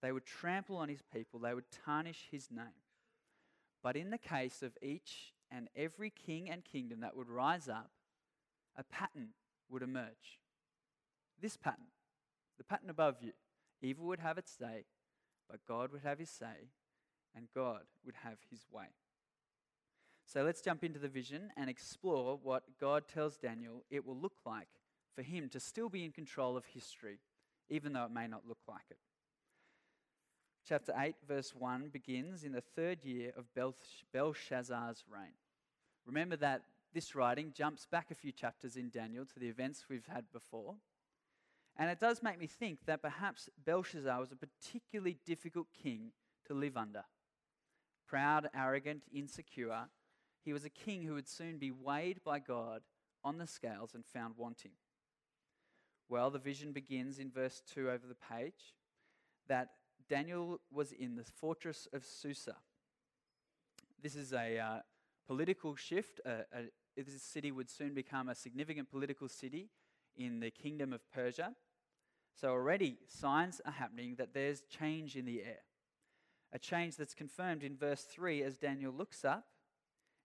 They 0.00 0.12
would 0.12 0.24
trample 0.24 0.78
on 0.78 0.88
His 0.88 1.02
people. 1.12 1.38
They 1.38 1.52
would 1.52 1.70
tarnish 1.84 2.28
His 2.30 2.48
name. 2.50 2.80
But 3.82 3.94
in 3.94 4.08
the 4.08 4.16
case 4.16 4.62
of 4.62 4.72
each 4.82 5.34
and 5.50 5.68
every 5.76 6.08
king 6.08 6.48
and 6.48 6.64
kingdom 6.64 7.00
that 7.00 7.14
would 7.14 7.28
rise 7.28 7.68
up, 7.68 7.90
a 8.74 8.82
pattern 8.82 9.34
would 9.68 9.82
emerge. 9.82 10.40
This 11.40 11.56
pattern, 11.56 11.86
the 12.58 12.64
pattern 12.64 12.90
above 12.90 13.16
you, 13.20 13.32
evil 13.82 14.06
would 14.06 14.20
have 14.20 14.38
its 14.38 14.56
day, 14.56 14.84
but 15.50 15.60
God 15.66 15.92
would 15.92 16.02
have 16.02 16.18
his 16.18 16.30
say, 16.30 16.70
and 17.34 17.48
God 17.54 17.82
would 18.04 18.16
have 18.24 18.38
his 18.50 18.66
way. 18.70 18.86
So 20.24 20.42
let's 20.42 20.62
jump 20.62 20.82
into 20.82 20.98
the 20.98 21.08
vision 21.08 21.50
and 21.56 21.70
explore 21.70 22.38
what 22.42 22.64
God 22.80 23.04
tells 23.06 23.36
Daniel 23.36 23.84
it 23.90 24.04
will 24.04 24.16
look 24.16 24.38
like 24.44 24.68
for 25.14 25.22
him 25.22 25.48
to 25.50 25.60
still 25.60 25.88
be 25.88 26.04
in 26.04 26.10
control 26.10 26.56
of 26.56 26.64
history, 26.64 27.20
even 27.68 27.92
though 27.92 28.04
it 28.04 28.10
may 28.10 28.26
not 28.26 28.46
look 28.46 28.58
like 28.66 28.86
it. 28.90 28.98
Chapter 30.68 30.92
8, 30.98 31.14
verse 31.28 31.54
1 31.54 31.90
begins 31.92 32.42
in 32.42 32.50
the 32.50 32.60
third 32.60 33.04
year 33.04 33.32
of 33.36 33.46
Belshazzar's 34.12 35.04
reign. 35.08 35.34
Remember 36.06 36.34
that 36.36 36.62
this 36.92 37.14
writing 37.14 37.52
jumps 37.54 37.86
back 37.86 38.10
a 38.10 38.16
few 38.16 38.32
chapters 38.32 38.76
in 38.76 38.90
Daniel 38.90 39.24
to 39.26 39.38
the 39.38 39.48
events 39.48 39.84
we've 39.88 40.08
had 40.12 40.24
before. 40.32 40.74
And 41.78 41.90
it 41.90 42.00
does 42.00 42.22
make 42.22 42.38
me 42.38 42.46
think 42.46 42.80
that 42.86 43.02
perhaps 43.02 43.50
Belshazzar 43.64 44.18
was 44.18 44.32
a 44.32 44.36
particularly 44.36 45.18
difficult 45.26 45.66
king 45.82 46.12
to 46.46 46.54
live 46.54 46.76
under. 46.76 47.04
Proud, 48.08 48.48
arrogant, 48.54 49.02
insecure, 49.12 49.88
he 50.44 50.52
was 50.52 50.64
a 50.64 50.70
king 50.70 51.02
who 51.02 51.14
would 51.14 51.28
soon 51.28 51.58
be 51.58 51.72
weighed 51.72 52.20
by 52.24 52.38
God 52.38 52.82
on 53.24 53.36
the 53.38 53.46
scales 53.46 53.94
and 53.94 54.06
found 54.06 54.34
wanting. 54.36 54.70
Well, 56.08 56.30
the 56.30 56.38
vision 56.38 56.72
begins 56.72 57.18
in 57.18 57.30
verse 57.30 57.62
2 57.74 57.90
over 57.90 58.06
the 58.06 58.14
page 58.14 58.74
that 59.48 59.70
Daniel 60.08 60.60
was 60.72 60.92
in 60.92 61.16
the 61.16 61.24
fortress 61.24 61.88
of 61.92 62.04
Susa. 62.04 62.54
This 64.00 64.14
is 64.14 64.32
a 64.32 64.58
uh, 64.58 64.78
political 65.26 65.74
shift. 65.74 66.20
A, 66.24 66.44
this 66.96 67.22
city 67.22 67.50
would 67.50 67.68
soon 67.68 67.92
become 67.92 68.28
a 68.28 68.34
significant 68.34 68.88
political 68.88 69.28
city 69.28 69.68
in 70.16 70.38
the 70.38 70.50
kingdom 70.50 70.92
of 70.92 71.00
Persia. 71.10 71.54
So 72.38 72.50
already 72.50 72.98
signs 73.08 73.62
are 73.64 73.72
happening 73.72 74.16
that 74.16 74.34
there's 74.34 74.62
change 74.62 75.16
in 75.16 75.24
the 75.24 75.40
air. 75.40 75.60
A 76.52 76.58
change 76.58 76.96
that's 76.96 77.14
confirmed 77.14 77.62
in 77.62 77.76
verse 77.76 78.02
3 78.02 78.42
as 78.42 78.58
Daniel 78.58 78.92
looks 78.92 79.24
up 79.24 79.46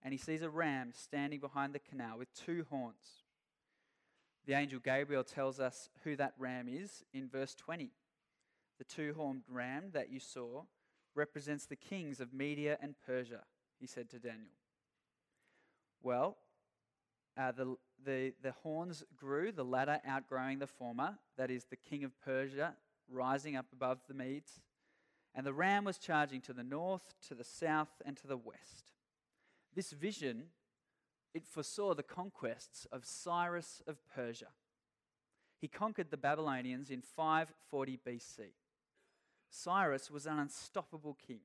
and 0.04 0.12
he 0.12 0.18
sees 0.18 0.42
a 0.42 0.50
ram 0.50 0.92
standing 0.94 1.40
behind 1.40 1.74
the 1.74 1.80
canal 1.80 2.18
with 2.18 2.34
two 2.34 2.66
horns. 2.70 3.24
The 4.46 4.54
angel 4.54 4.80
Gabriel 4.84 5.24
tells 5.24 5.60
us 5.60 5.90
who 6.04 6.16
that 6.18 6.34
ram 6.38 6.68
is 6.68 7.04
in 7.14 7.30
verse 7.30 7.56
20. 7.56 7.92
The 8.78 8.84
two 8.84 9.14
horned 9.16 9.44
ram 9.48 9.92
that 9.94 10.12
you 10.12 10.20
saw 10.20 10.64
represents 11.16 11.66
the 11.66 11.76
kings 11.76 12.20
of 12.20 12.34
Media 12.34 12.78
and 12.82 12.96
Persia, 13.06 13.44
he 13.80 13.86
said 13.86 14.10
to 14.10 14.20
Daniel. 14.20 14.58
Well, 16.02 16.38
uh, 17.38 17.52
the, 17.52 17.76
the, 18.06 18.34
the 18.42 18.52
horns 18.64 19.04
grew, 19.16 19.52
the 19.52 19.64
latter 19.64 20.00
outgrowing 20.06 20.60
the 20.60 20.68
former, 20.68 21.18
that 21.38 21.52
is, 21.52 21.66
the 21.66 21.76
king 21.76 22.04
of 22.04 22.20
Persia 22.22 22.74
rising 23.10 23.56
up 23.56 23.66
above 23.74 24.00
the 24.08 24.14
Medes. 24.14 24.62
And 25.34 25.46
the 25.46 25.54
ram 25.54 25.86
was 25.86 25.98
charging 25.98 26.42
to 26.42 26.54
the 26.54 26.64
north, 26.64 27.14
to 27.28 27.36
the 27.36 27.44
south, 27.44 28.02
and 28.06 28.18
to 28.18 28.28
the 28.28 28.38
west. 28.38 28.86
This 29.74 29.92
vision, 29.92 30.46
it 31.34 31.46
foresaw 31.46 31.94
the 31.94 32.04
conquests 32.04 32.86
of 32.92 33.06
Cyrus 33.06 33.82
of 33.88 33.98
Persia. 34.14 34.50
He 35.60 35.68
conquered 35.68 36.10
the 36.10 36.18
Babylonians 36.18 36.90
in 36.90 37.02
540 37.02 38.00
BC. 38.06 38.40
Cyrus 39.50 40.10
was 40.10 40.26
an 40.26 40.40
unstoppable 40.40 41.18
king. 41.28 41.42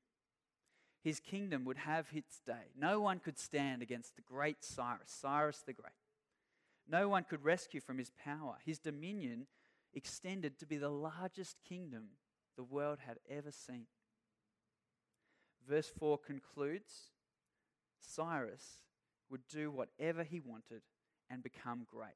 His 1.03 1.19
kingdom 1.19 1.63
would 1.65 1.77
have 1.77 2.07
its 2.13 2.39
day. 2.39 2.71
No 2.77 2.99
one 2.99 3.19
could 3.19 3.37
stand 3.37 3.81
against 3.81 4.15
the 4.15 4.21
great 4.21 4.63
Cyrus, 4.63 5.11
Cyrus 5.11 5.61
the 5.65 5.73
Great. 5.73 5.93
No 6.89 7.09
one 7.09 7.23
could 7.23 7.43
rescue 7.43 7.81
from 7.81 7.97
his 7.97 8.11
power. 8.23 8.57
His 8.65 8.79
dominion 8.79 9.47
extended 9.93 10.57
to 10.59 10.65
be 10.65 10.77
the 10.77 10.89
largest 10.89 11.57
kingdom 11.67 12.09
the 12.55 12.63
world 12.63 12.99
had 13.05 13.17
ever 13.29 13.51
seen. 13.51 13.87
Verse 15.67 15.91
4 15.99 16.17
concludes 16.17 17.11
Cyrus 17.99 18.79
would 19.29 19.47
do 19.47 19.69
whatever 19.69 20.23
he 20.23 20.39
wanted 20.39 20.81
and 21.29 21.43
become 21.43 21.85
great. 21.89 22.15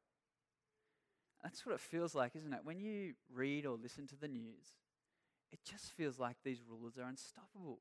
That's 1.44 1.66
what 1.66 1.74
it 1.74 1.82
feels 1.82 2.16
like, 2.16 2.36
isn't 2.36 2.54
it? 2.54 2.62
When 2.64 2.80
you 2.80 3.14
read 3.34 3.66
or 3.66 3.76
listen 3.76 4.08
to 4.08 4.16
the 4.16 4.28
news, 4.28 4.78
it 5.52 5.60
just 5.66 5.92
feels 5.92 6.20
like 6.20 6.38
these 6.44 6.62
rulers 6.68 6.98
are 6.98 7.10
unstoppable. 7.10 7.80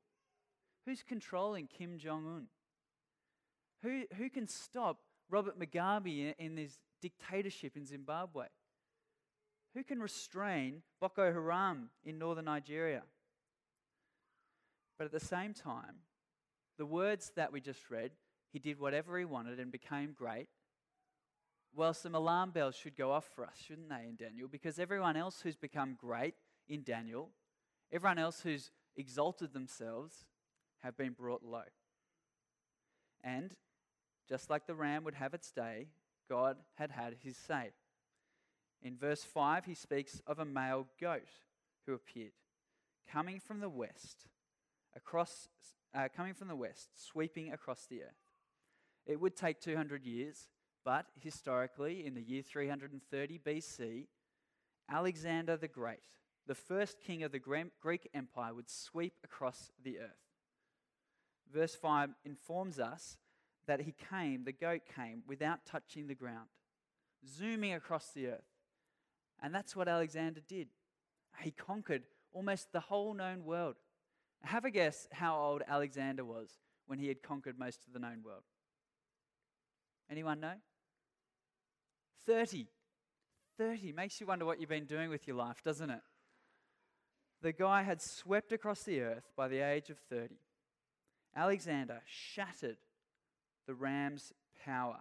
Who's 0.85 1.03
controlling 1.03 1.67
Kim 1.67 1.97
Jong 1.97 2.25
un? 2.25 2.47
Who, 3.83 4.03
who 4.17 4.29
can 4.29 4.47
stop 4.47 4.97
Robert 5.31 5.57
Mugabe 5.57 6.35
in, 6.37 6.55
this 6.55 6.77
dictatorship 7.01 7.77
in 7.77 7.85
Zimbabwe? 7.85 8.47
Who 9.73 9.83
can 9.83 10.01
restrain 10.01 10.83
Boko 10.99 11.31
Haram 11.31 11.89
in 12.03 12.19
northern 12.19 12.45
Nigeria? 12.45 13.03
But 14.97 15.05
at 15.05 15.11
the 15.11 15.19
same 15.19 15.53
time, 15.53 15.95
the 16.77 16.85
words 16.85 17.31
that 17.35 17.53
we 17.53 17.61
just 17.61 17.89
read, 17.89 18.11
he 18.51 18.59
did 18.59 18.79
whatever 18.79 19.17
he 19.17 19.25
wanted 19.25 19.59
and 19.59 19.71
became 19.71 20.13
great. 20.13 20.47
Well, 21.73 21.93
some 21.93 22.15
alarm 22.15 22.51
bells 22.51 22.75
should 22.75 22.97
go 22.97 23.11
off 23.11 23.29
for 23.33 23.45
us, 23.45 23.55
shouldn't 23.65 23.89
they, 23.89 24.07
in 24.09 24.17
Daniel? 24.17 24.49
Because 24.49 24.77
everyone 24.77 25.15
else 25.15 25.39
who's 25.41 25.55
become 25.55 25.95
great 25.97 26.35
in 26.67 26.83
Daniel, 26.83 27.29
everyone 27.93 28.19
else 28.19 28.41
who's 28.41 28.71
exalted 28.97 29.53
themselves, 29.53 30.25
have 30.79 30.97
been 30.97 31.13
brought 31.13 31.43
low. 31.43 31.63
And 33.23 33.55
just 34.31 34.49
like 34.49 34.65
the 34.65 34.73
ram 34.73 35.03
would 35.03 35.15
have 35.15 35.33
its 35.33 35.51
day, 35.51 35.87
God 36.29 36.55
had 36.75 36.89
had 36.89 37.17
his 37.21 37.35
say. 37.35 37.71
In 38.81 38.95
verse 38.95 39.25
5, 39.25 39.65
he 39.65 39.73
speaks 39.73 40.21
of 40.25 40.39
a 40.39 40.45
male 40.45 40.87
goat 41.01 41.27
who 41.85 41.93
appeared, 41.93 42.31
coming 43.11 43.41
from 43.41 43.59
the 43.59 43.67
west, 43.67 44.27
across, 44.95 45.49
uh, 45.93 46.07
coming 46.15 46.33
from 46.33 46.47
the 46.47 46.55
west, 46.55 46.91
sweeping 46.95 47.51
across 47.51 47.85
the 47.87 48.03
earth. 48.03 48.23
It 49.05 49.19
would 49.19 49.35
take 49.35 49.59
200 49.59 50.05
years, 50.05 50.47
but 50.85 51.07
historically, 51.19 52.05
in 52.05 52.13
the 52.13 52.21
year 52.21 52.41
330 52.41 53.37
BC, 53.45 54.07
Alexander 54.89 55.57
the 55.57 55.67
Great, 55.67 56.07
the 56.47 56.55
first 56.55 57.01
king 57.01 57.21
of 57.23 57.33
the 57.33 57.67
Greek 57.81 58.09
Empire, 58.13 58.53
would 58.53 58.69
sweep 58.69 59.15
across 59.25 59.71
the 59.83 59.99
earth 59.99 60.21
verse 61.51 61.75
5 61.75 62.11
informs 62.25 62.79
us 62.79 63.17
that 63.67 63.81
he 63.81 63.93
came, 64.09 64.43
the 64.43 64.51
goat 64.51 64.81
came, 64.95 65.23
without 65.27 65.65
touching 65.65 66.07
the 66.07 66.15
ground, 66.15 66.47
zooming 67.27 67.73
across 67.73 68.09
the 68.09 68.27
earth. 68.27 68.51
And 69.41 69.53
that's 69.53 69.75
what 69.75 69.87
Alexander 69.87 70.41
did. 70.47 70.67
He 71.41 71.51
conquered 71.51 72.03
almost 72.33 72.71
the 72.71 72.79
whole 72.79 73.13
known 73.13 73.45
world. 73.45 73.75
Have 74.43 74.65
a 74.65 74.71
guess 74.71 75.07
how 75.11 75.39
old 75.39 75.61
Alexander 75.67 76.25
was 76.25 76.49
when 76.87 76.99
he 76.99 77.07
had 77.07 77.21
conquered 77.21 77.57
most 77.57 77.85
of 77.85 77.93
the 77.93 77.99
known 77.99 78.23
world. 78.23 78.43
Anyone 80.09 80.39
know? 80.39 80.55
30. 82.25 82.67
30 83.57 83.91
makes 83.93 84.19
you 84.19 84.27
wonder 84.27 84.45
what 84.45 84.59
you've 84.59 84.69
been 84.69 84.85
doing 84.85 85.09
with 85.09 85.27
your 85.27 85.35
life, 85.35 85.63
doesn't 85.63 85.89
it? 85.89 86.01
The 87.41 87.53
guy 87.53 87.83
had 87.83 88.01
swept 88.01 88.51
across 88.51 88.83
the 88.83 89.01
earth 89.01 89.31
by 89.35 89.47
the 89.47 89.59
age 89.59 89.89
of 89.89 89.97
30. 90.09 90.35
Alexander 91.35 92.01
shattered 92.05 92.77
the 93.71 93.75
ram's 93.75 94.33
power. 94.65 94.97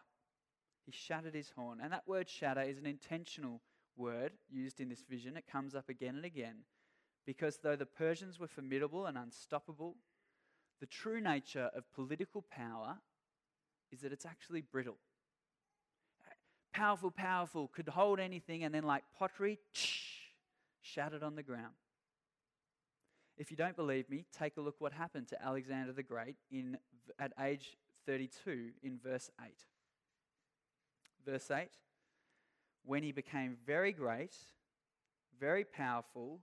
He 0.87 0.93
shattered 0.93 1.35
his 1.35 1.50
horn. 1.57 1.81
And 1.83 1.93
that 1.93 2.07
word 2.07 2.29
shatter 2.29 2.62
is 2.62 2.79
an 2.79 2.87
intentional 2.87 3.61
word 3.97 4.31
used 4.49 4.79
in 4.79 4.89
this 4.89 5.03
vision. 5.11 5.37
It 5.37 5.43
comes 5.50 5.75
up 5.75 5.89
again 5.89 6.15
and 6.15 6.25
again 6.25 6.59
because 7.27 7.59
though 7.65 7.75
the 7.75 7.85
Persians 7.85 8.39
were 8.39 8.47
formidable 8.47 9.07
and 9.07 9.19
unstoppable, 9.19 9.97
the 10.79 10.87
true 10.87 11.21
nature 11.21 11.69
of 11.75 11.93
political 11.93 12.45
power 12.49 12.99
is 13.91 14.03
that 14.03 14.12
it's 14.12 14.25
actually 14.25 14.61
brittle. 14.61 14.99
Powerful, 16.73 17.11
powerful, 17.11 17.67
could 17.75 17.89
hold 17.89 18.21
anything, 18.21 18.62
and 18.62 18.73
then, 18.73 18.85
like 18.85 19.03
pottery, 19.19 19.59
shattered 20.81 21.25
on 21.25 21.35
the 21.35 21.43
ground. 21.43 21.75
If 23.37 23.50
you 23.50 23.57
don't 23.57 23.75
believe 23.75 24.09
me, 24.09 24.27
take 24.33 24.57
a 24.57 24.61
look 24.61 24.77
what 24.79 24.93
happened 24.93 25.27
to 25.29 25.45
Alexander 25.45 25.93
the 25.93 26.05
Great 26.05 26.37
in, 26.53 26.79
at 27.19 27.33
age 27.43 27.77
32 28.07 28.71
in 28.83 28.99
verse 28.99 29.30
8. 29.40 29.50
Verse 31.25 31.50
8 31.50 31.69
When 32.85 33.02
he 33.02 33.12
became 33.12 33.57
very 33.66 33.92
great, 33.92 34.35
very 35.38 35.64
powerful, 35.64 36.40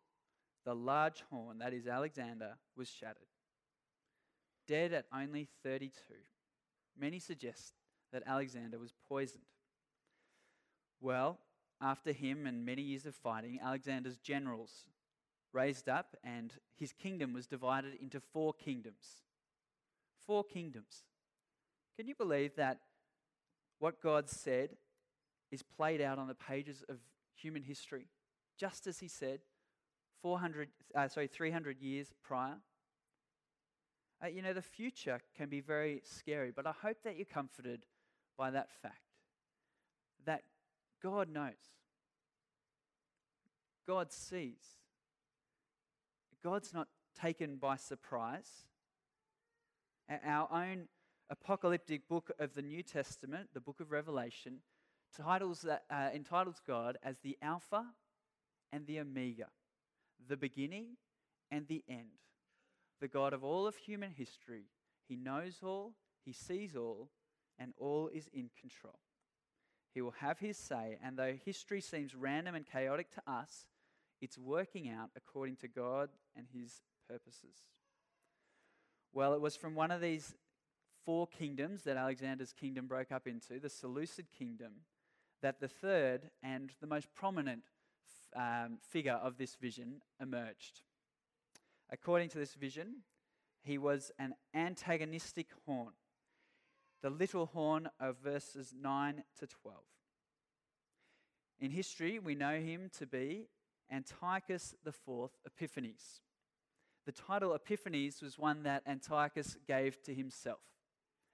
the 0.65 0.75
large 0.75 1.23
horn, 1.29 1.59
that 1.59 1.73
is 1.73 1.87
Alexander, 1.87 2.57
was 2.75 2.89
shattered. 2.89 3.27
Dead 4.67 4.91
at 4.91 5.05
only 5.13 5.47
32. 5.63 5.91
Many 6.99 7.19
suggest 7.19 7.73
that 8.11 8.23
Alexander 8.25 8.77
was 8.79 8.93
poisoned. 9.07 9.43
Well, 10.99 11.39
after 11.79 12.11
him 12.11 12.47
and 12.47 12.65
many 12.65 12.81
years 12.81 13.05
of 13.05 13.15
fighting, 13.15 13.59
Alexander's 13.63 14.17
generals 14.17 14.87
raised 15.53 15.87
up, 15.87 16.15
and 16.23 16.53
his 16.75 16.91
kingdom 16.91 17.33
was 17.33 17.47
divided 17.47 17.93
into 18.01 18.19
four 18.19 18.53
kingdoms. 18.53 19.21
Four 20.25 20.43
kingdoms. 20.43 21.03
Can 21.97 22.07
you 22.07 22.13
believe 22.15 22.55
that 22.57 22.79
what 23.79 24.01
God 24.01 24.29
said 24.29 24.69
is 25.51 25.63
played 25.63 25.99
out 25.99 26.19
on 26.19 26.27
the 26.27 26.35
pages 26.35 26.83
of 26.87 26.97
human 27.35 27.63
history, 27.63 28.07
just 28.59 28.85
as 28.85 28.99
He 28.99 29.07
said, 29.07 29.39
400, 30.21 30.69
uh, 30.93 31.07
sorry, 31.07 31.27
300 31.27 31.81
years 31.81 32.13
prior? 32.23 32.57
Uh, 34.23 34.27
you 34.27 34.43
know, 34.43 34.53
the 34.53 34.61
future 34.61 35.21
can 35.35 35.49
be 35.49 35.59
very 35.59 36.01
scary, 36.03 36.51
but 36.55 36.67
I 36.67 36.73
hope 36.83 36.97
that 37.03 37.17
you're 37.17 37.25
comforted 37.25 37.85
by 38.37 38.51
that 38.51 38.69
fact 38.81 39.01
that 40.25 40.43
God 41.01 41.29
knows, 41.29 41.53
God 43.87 44.11
sees, 44.11 44.77
God's 46.43 46.73
not 46.73 46.87
taken 47.19 47.55
by 47.55 47.75
surprise. 47.75 48.67
Our 50.25 50.47
own 50.51 50.87
apocalyptic 51.29 52.07
book 52.07 52.31
of 52.39 52.53
the 52.53 52.62
New 52.62 52.84
Testament, 52.84 53.50
the 53.53 53.60
book 53.60 53.79
of 53.79 53.91
Revelation, 53.91 54.60
titles 55.15 55.62
that, 55.62 55.84
uh, 55.89 56.10
entitles 56.13 56.62
God 56.65 56.98
as 57.03 57.19
the 57.19 57.38
Alpha 57.41 57.86
and 58.72 58.86
the 58.86 59.00
Omega, 59.00 59.48
the 60.27 60.38
beginning 60.38 60.98
and 61.51 61.67
the 61.67 61.84
end, 61.88 62.19
the 63.00 63.07
God 63.07 63.34
of 63.34 63.43
all 63.43 63.67
of 63.67 63.75
human 63.75 64.12
history. 64.12 64.65
He 65.07 65.15
knows 65.15 65.60
all, 65.63 65.93
He 66.25 66.34
sees 66.34 66.75
all, 66.75 67.10
and 67.57 67.74
all 67.77 68.10
is 68.13 68.29
in 68.34 68.50
control. 68.60 69.00
He 69.93 70.01
will 70.01 70.15
have 70.19 70.39
His 70.39 70.57
say, 70.57 70.98
and 71.03 71.17
though 71.17 71.34
history 71.43 71.81
seems 71.81 72.15
random 72.15 72.55
and 72.55 72.65
chaotic 72.65 73.12
to 73.15 73.31
us, 73.31 73.67
it's 74.22 74.38
working 74.38 74.89
out 74.89 75.10
according 75.15 75.57
to 75.57 75.67
God 75.67 76.10
and 76.36 76.48
His 76.53 76.81
purposes. 77.10 77.55
Well, 79.13 79.34
it 79.34 79.41
was 79.41 79.55
from 79.55 79.74
one 79.74 79.91
of 79.91 80.01
these 80.01 80.36
four 81.07 81.25
kingdoms 81.25 81.83
that 81.83 81.95
Alexander's 81.95 82.51
kingdom 82.51 82.85
broke 82.85 83.13
up 83.13 83.27
into, 83.27 83.61
the 83.61 83.69
Seleucid 83.69 84.25
kingdom, 84.37 84.73
that 85.41 85.61
the 85.61 85.67
third 85.69 86.29
and 86.43 86.73
the 86.81 86.85
most 86.85 87.07
prominent 87.15 87.63
um, 88.35 88.77
figure 88.89 89.13
of 89.13 89.37
this 89.37 89.55
vision 89.55 90.01
emerged. 90.21 90.81
According 91.89 92.27
to 92.31 92.37
this 92.37 92.55
vision, 92.55 93.03
he 93.63 93.77
was 93.77 94.11
an 94.19 94.35
antagonistic 94.53 95.47
horn, 95.65 95.93
the 97.01 97.09
little 97.09 97.45
horn 97.45 97.87
of 98.01 98.17
verses 98.17 98.73
9 98.77 99.23
to 99.39 99.47
12. 99.47 99.77
In 101.61 101.71
history, 101.71 102.19
we 102.19 102.35
know 102.35 102.59
him 102.59 102.91
to 102.97 103.05
be 103.05 103.47
Antiochus 103.89 104.75
IV 104.85 105.29
Epiphanes. 105.45 106.19
The 107.05 107.13
title 107.13 107.55
Epiphanes 107.55 108.21
was 108.21 108.37
one 108.37 108.63
that 108.63 108.83
Antiochus 108.85 109.55
gave 109.65 110.03
to 110.03 110.13
himself. 110.13 110.59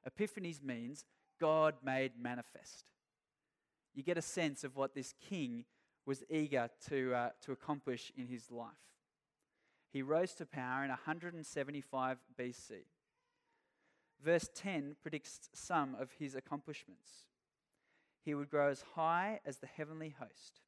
Epiphanes 0.05 0.61
means 0.61 1.05
God 1.39 1.75
made 1.83 2.13
manifest. 2.19 2.85
You 3.93 4.03
get 4.03 4.17
a 4.17 4.21
sense 4.21 4.63
of 4.63 4.75
what 4.75 4.95
this 4.95 5.13
king 5.29 5.65
was 6.05 6.23
eager 6.29 6.69
to, 6.89 7.13
uh, 7.13 7.29
to 7.41 7.51
accomplish 7.51 8.11
in 8.17 8.27
his 8.27 8.51
life. 8.51 8.71
He 9.91 10.01
rose 10.01 10.33
to 10.35 10.45
power 10.45 10.83
in 10.83 10.89
175 10.89 12.17
BC. 12.39 12.71
Verse 14.23 14.49
10 14.55 14.95
predicts 15.01 15.49
some 15.53 15.95
of 15.99 16.11
his 16.17 16.33
accomplishments. 16.33 17.27
He 18.23 18.33
would 18.33 18.49
grow 18.49 18.69
as 18.69 18.83
high 18.95 19.41
as 19.45 19.57
the 19.57 19.67
heavenly 19.67 20.15
host. 20.17 20.61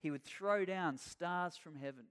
He 0.00 0.10
would 0.10 0.24
throw 0.24 0.64
down 0.64 0.98
stars 0.98 1.56
from 1.56 1.76
heaven. 1.76 2.04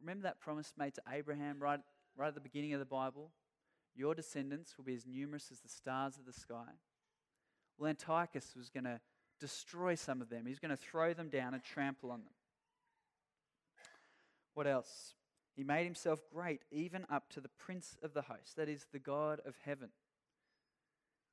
Remember 0.00 0.22
that 0.22 0.40
promise 0.40 0.72
made 0.76 0.94
to 0.94 1.02
Abraham 1.12 1.60
right, 1.60 1.80
right 2.16 2.28
at 2.28 2.34
the 2.34 2.40
beginning 2.40 2.72
of 2.72 2.80
the 2.80 2.86
Bible? 2.86 3.30
Your 3.94 4.14
descendants 4.14 4.76
will 4.76 4.84
be 4.84 4.94
as 4.94 5.06
numerous 5.06 5.50
as 5.50 5.60
the 5.60 5.68
stars 5.68 6.16
of 6.16 6.26
the 6.26 6.32
sky. 6.32 6.72
Well, 7.78 7.90
Antiochus 7.90 8.54
was 8.56 8.68
going 8.68 8.84
to 8.84 9.00
destroy 9.38 9.94
some 9.94 10.20
of 10.20 10.28
them, 10.28 10.44
he's 10.46 10.58
going 10.58 10.70
to 10.70 10.76
throw 10.76 11.14
them 11.14 11.30
down 11.30 11.54
and 11.54 11.62
trample 11.62 12.10
on 12.10 12.20
them. 12.20 12.34
What 14.54 14.66
else? 14.66 15.14
He 15.56 15.64
made 15.64 15.84
himself 15.84 16.20
great, 16.32 16.60
even 16.70 17.06
up 17.10 17.30
to 17.30 17.40
the 17.40 17.48
prince 17.48 17.96
of 18.02 18.14
the 18.14 18.22
host, 18.22 18.56
that 18.56 18.68
is, 18.68 18.86
the 18.92 18.98
God 18.98 19.40
of 19.46 19.54
heaven. 19.64 19.88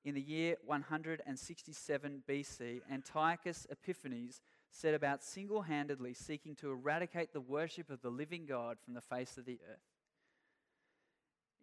In 0.05 0.15
the 0.15 0.21
year 0.21 0.55
167 0.65 2.23
BC, 2.29 2.81
Antiochus 2.89 3.67
Epiphanes 3.69 4.41
set 4.69 4.93
about 4.93 5.23
single 5.23 5.63
handedly 5.63 6.13
seeking 6.13 6.55
to 6.55 6.71
eradicate 6.71 7.33
the 7.33 7.41
worship 7.41 7.89
of 7.89 8.01
the 8.01 8.09
living 8.09 8.45
God 8.45 8.77
from 8.83 8.93
the 8.93 9.01
face 9.01 9.37
of 9.37 9.45
the 9.45 9.59
earth. 9.69 9.96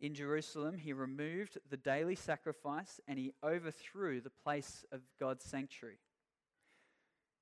In 0.04 0.12
Jerusalem, 0.12 0.76
he 0.76 0.92
removed 0.92 1.56
the 1.70 1.78
daily 1.78 2.14
sacrifice 2.14 3.00
and 3.08 3.18
he 3.18 3.32
overthrew 3.42 4.20
the 4.20 4.28
place 4.28 4.84
of 4.92 5.00
God's 5.18 5.46
sanctuary. 5.46 5.96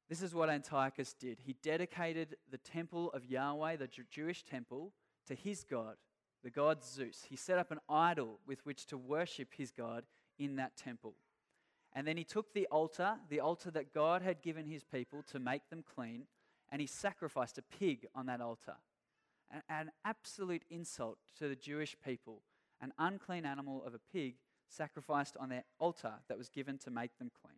This 0.09 0.23
is 0.23 0.33
what 0.33 0.49
Antiochus 0.49 1.13
did. 1.13 1.41
He 1.41 1.57
dedicated 1.61 2.37
the 2.53 2.59
temple 2.59 3.11
of 3.11 3.27
Yahweh, 3.27 3.79
the 3.79 3.89
Jewish 4.09 4.45
temple, 4.45 4.93
to 5.27 5.35
his 5.35 5.65
God, 5.65 5.97
the 6.45 6.51
god 6.51 6.85
Zeus. 6.85 7.25
He 7.29 7.35
set 7.35 7.59
up 7.59 7.73
an 7.73 7.81
idol 7.89 8.39
with 8.47 8.65
which 8.65 8.87
to 8.87 8.97
worship 8.97 9.49
his 9.57 9.73
God 9.73 10.05
in 10.39 10.55
that 10.55 10.77
temple. 10.77 11.15
And 11.93 12.07
then 12.07 12.17
he 12.17 12.23
took 12.23 12.55
the 12.55 12.69
altar, 12.69 13.17
the 13.29 13.41
altar 13.41 13.73
that 13.73 13.93
God 13.93 14.23
had 14.23 14.41
given 14.41 14.67
his 14.67 14.85
people 14.85 15.25
to 15.33 15.41
make 15.41 15.69
them 15.69 15.83
clean, 15.97 16.29
and 16.71 16.81
he 16.81 16.87
sacrificed 16.87 17.59
a 17.59 17.77
pig 17.77 18.07
on 18.15 18.27
that 18.27 18.41
altar. 18.41 18.77
An, 19.69 19.91
absolute 20.05 20.63
insult 20.71 21.19
to 21.41 21.49
the 21.49 21.57
Jewish 21.57 21.97
people. 22.05 22.43
An 22.83 22.93
unclean 22.99 23.47
animal 23.47 23.83
of 23.87 23.95
a 23.95 24.01
pig 24.13 24.35
sacrificed 24.69 25.37
on 25.39 25.49
their 25.49 25.65
altar 25.79 26.15
that 26.29 26.37
was 26.37 26.51
given 26.51 26.77
to 26.79 26.91
make 26.91 27.17
them 27.19 27.31
clean. 27.43 27.57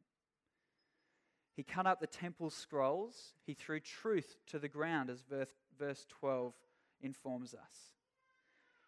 He 1.57 1.63
cut 1.65 1.87
up 1.87 2.01
the 2.01 2.07
temple 2.07 2.51
scrolls. 2.51 3.35
He 3.47 3.55
threw 3.55 3.81
truth 3.81 4.37
to 4.49 4.59
the 4.59 4.69
ground, 4.69 5.11
as 5.11 5.23
verse, 5.23 5.55
verse 5.79 6.05
12 6.09 6.53
informs 7.01 7.55
us. 7.55 7.95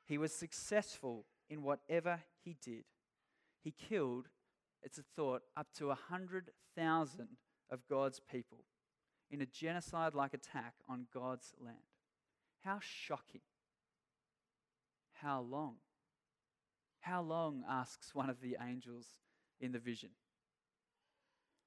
He 0.05 0.18
was 0.18 0.33
successful 0.33 1.25
in 1.49 1.62
whatever 1.62 2.20
he 2.44 2.57
did. 2.62 2.85
He 3.62 3.72
killed 3.72 4.29
it's 4.87 4.99
a 4.99 5.03
thought, 5.03 5.42
up 5.57 5.66
to 5.79 5.88
100,000 5.88 7.29
of 7.70 7.88
God's 7.88 8.20
people 8.20 8.64
in 9.31 9.40
a 9.40 9.46
genocide 9.46 10.14
like 10.14 10.33
attack 10.33 10.75
on 10.88 11.09
God's 11.12 11.53
land. 11.61 11.77
How 12.62 12.79
shocking. 12.81 13.40
How 15.14 15.40
long? 15.40 15.79
How 17.07 17.23
long, 17.23 17.62
asks 17.69 18.16
one 18.16 18.29
of 18.29 18.40
the 18.40 18.57
angels 18.61 19.07
in 19.61 19.71
the 19.71 19.79
vision. 19.79 20.09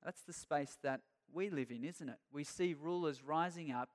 That's 0.04 0.22
the 0.22 0.34
space 0.34 0.78
that 0.84 1.00
we 1.32 1.50
live 1.50 1.72
in, 1.72 1.86
isn't 1.86 2.10
it? 2.10 2.18
We 2.30 2.44
see 2.44 2.76
rulers 2.78 3.24
rising 3.24 3.72
up, 3.72 3.88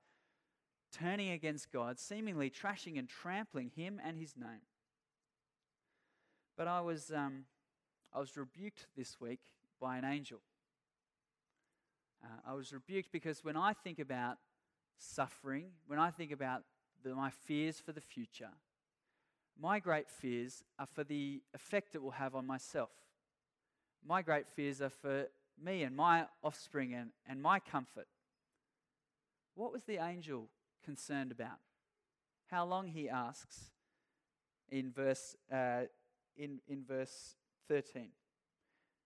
turning 0.90 1.33
against 1.33 1.70
God, 1.70 1.98
seemingly 1.98 2.48
trashing 2.48 2.98
and 2.98 3.07
trampling 3.07 3.72
him 3.76 4.00
and 4.02 4.16
his 4.16 4.35
name. 4.38 4.62
But 6.57 6.66
I 6.66 6.80
was 6.80 7.12
um, 7.14 7.44
I 8.11 8.20
was 8.20 8.35
rebuked 8.38 8.87
this 8.96 9.20
week 9.20 9.40
by 9.78 9.98
an 9.98 10.07
angel. 10.07 10.38
Uh, 12.24 12.52
I 12.52 12.54
was 12.54 12.72
rebuked 12.72 13.12
because 13.12 13.44
when 13.44 13.59
I 13.59 13.74
think 13.74 13.98
about 13.98 14.38
suffering, 14.96 15.66
when 15.88 15.98
I 15.98 16.11
think 16.11 16.33
about 16.33 16.62
the, 17.02 17.14
my 17.14 17.28
fears 17.28 17.80
for 17.80 17.92
the 17.92 18.00
future, 18.00 18.48
my 19.61 19.79
great 19.79 20.11
fears 20.11 20.64
are 20.79 20.87
for 20.87 21.05
the 21.05 21.43
effect 21.55 21.95
it 21.95 22.03
will 22.03 22.12
have 22.12 22.35
on 22.35 22.47
myself. 22.47 22.90
My 24.07 24.23
great 24.23 24.49
fears 24.49 24.83
are 24.83 24.90
for 24.90 25.29
me 25.62 25.83
and 25.83 25.97
my 25.97 26.27
offspring 26.43 26.95
and, 26.95 27.11
and 27.29 27.40
my 27.40 27.61
comfort. 27.61 28.09
What 29.55 29.73
was 29.73 29.85
the 29.85 30.05
angel 30.05 30.49
concerned 30.85 31.31
about? 31.31 31.59
How 32.51 32.64
long, 32.64 32.88
he 32.88 33.09
asks 33.09 33.71
in 34.71 34.90
verse, 34.90 35.37
uh, 35.53 35.83
in, 36.37 36.61
in 36.69 36.85
verse 36.85 37.37
13. 37.69 38.09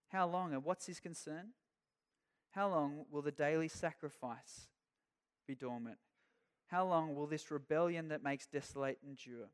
How 0.08 0.26
long 0.26 0.54
and 0.54 0.64
what's 0.64 0.86
his 0.86 1.00
concern? 1.00 1.48
How 2.50 2.68
long 2.68 3.04
will 3.10 3.22
the 3.22 3.30
daily 3.30 3.68
sacrifice 3.68 4.68
be 5.46 5.54
dormant? 5.54 5.98
How 6.68 6.84
long 6.86 7.14
will 7.14 7.26
this 7.26 7.50
rebellion 7.50 8.08
that 8.08 8.22
makes 8.22 8.46
desolate 8.46 8.98
endure? 9.06 9.48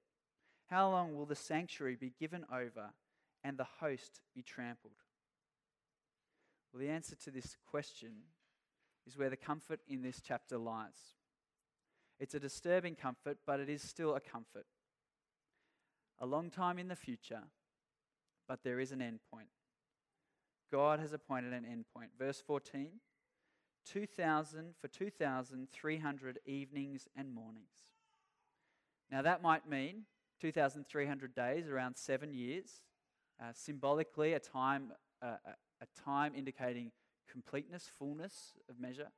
How 0.71 0.91
long 0.91 1.15
will 1.15 1.27
the 1.27 1.35
sanctuary 1.35 1.97
be 1.97 2.13
given 2.19 2.45
over 2.53 2.91
and 3.43 3.59
the 3.59 3.67
host 3.81 4.21
be 4.35 4.43
trampled? 4.43 4.95
Well, 6.73 6.81
the 6.81 6.91
answer 6.91 7.15
to 7.17 7.31
this 7.31 7.57
question 7.71 8.13
is 9.07 9.17
where 9.17 9.31
the 9.31 9.37
comfort 9.37 9.81
in 9.87 10.03
this 10.03 10.21
chapter 10.27 10.59
lies. 10.59 11.15
It's 12.19 12.35
a 12.35 12.41
disturbing 12.41 12.95
comfort, 12.95 13.39
but 13.47 13.61
it 13.61 13.69
is 13.69 13.83
still 13.83 14.15
a 14.15 14.21
comfort. 14.21 14.67
A 16.19 16.27
long 16.27 16.51
time 16.51 16.79
in 16.79 16.89
the 16.89 16.97
future, 16.97 17.43
but 18.49 18.63
there 18.63 18.81
is 18.81 18.93
an 18.93 19.03
end 19.03 19.21
point. 19.31 19.49
God 20.73 21.01
has 21.01 21.13
appointed 21.13 21.53
an 21.53 21.65
end 21.65 21.85
point. 21.95 22.11
Verse 22.19 22.43
14 22.47 22.89
2000 23.87 24.75
for 24.81 24.89
2,300 24.89 26.39
evenings 26.47 27.07
and 27.15 27.35
mornings. 27.35 27.85
Now, 29.11 29.21
that 29.21 29.43
might 29.43 29.69
mean 29.69 30.05
2,300 30.41 31.35
days, 31.35 31.69
around 31.69 31.97
seven 31.97 32.33
years, 32.33 32.83
uh, 33.41 33.53
symbolically, 33.53 34.35
a 34.35 34.39
time, 34.39 34.93
uh, 35.23 35.37
a 35.81 36.03
time 36.03 36.35
indicating 36.35 36.93
completeness, 37.31 37.91
fullness 37.99 38.55
of 38.69 38.79
measure. 38.79 39.09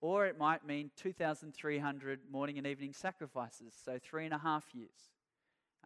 Or 0.00 0.26
it 0.26 0.36
might 0.36 0.66
mean 0.66 0.90
2,300 0.96 2.20
morning 2.30 2.58
and 2.58 2.66
evening 2.66 2.92
sacrifices, 2.92 3.74
so 3.84 3.98
three 4.02 4.24
and 4.24 4.34
a 4.34 4.38
half 4.38 4.74
years. 4.74 5.12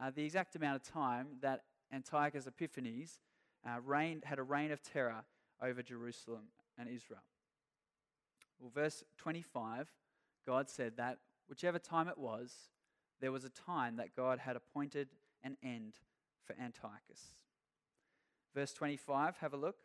Uh, 0.00 0.10
the 0.14 0.24
exact 0.24 0.56
amount 0.56 0.76
of 0.76 0.82
time 0.82 1.26
that 1.42 1.62
Antiochus 1.92 2.46
Epiphanes 2.46 3.20
uh, 3.66 3.80
reigned, 3.84 4.24
had 4.24 4.38
a 4.38 4.42
reign 4.42 4.70
of 4.70 4.82
terror 4.82 5.24
over 5.62 5.82
Jerusalem 5.82 6.44
and 6.78 6.88
Israel. 6.88 7.20
Well, 8.58 8.70
verse 8.74 9.04
25, 9.18 9.88
God 10.46 10.70
said 10.70 10.96
that 10.96 11.18
whichever 11.48 11.78
time 11.78 12.08
it 12.08 12.18
was, 12.18 12.52
there 13.20 13.32
was 13.32 13.44
a 13.44 13.50
time 13.50 13.96
that 13.96 14.14
God 14.14 14.40
had 14.40 14.56
appointed 14.56 15.08
an 15.42 15.56
end 15.62 15.94
for 16.44 16.54
Antiochus. 16.60 17.32
Verse 18.54 18.72
25, 18.72 19.36
have 19.38 19.52
a 19.52 19.56
look. 19.56 19.76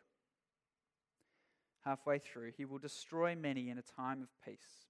Halfway 1.84 2.18
through, 2.18 2.52
he 2.56 2.64
will 2.64 2.78
destroy 2.78 3.34
many 3.34 3.68
in 3.68 3.78
a 3.78 3.82
time 3.82 4.22
of 4.22 4.28
peace. 4.44 4.86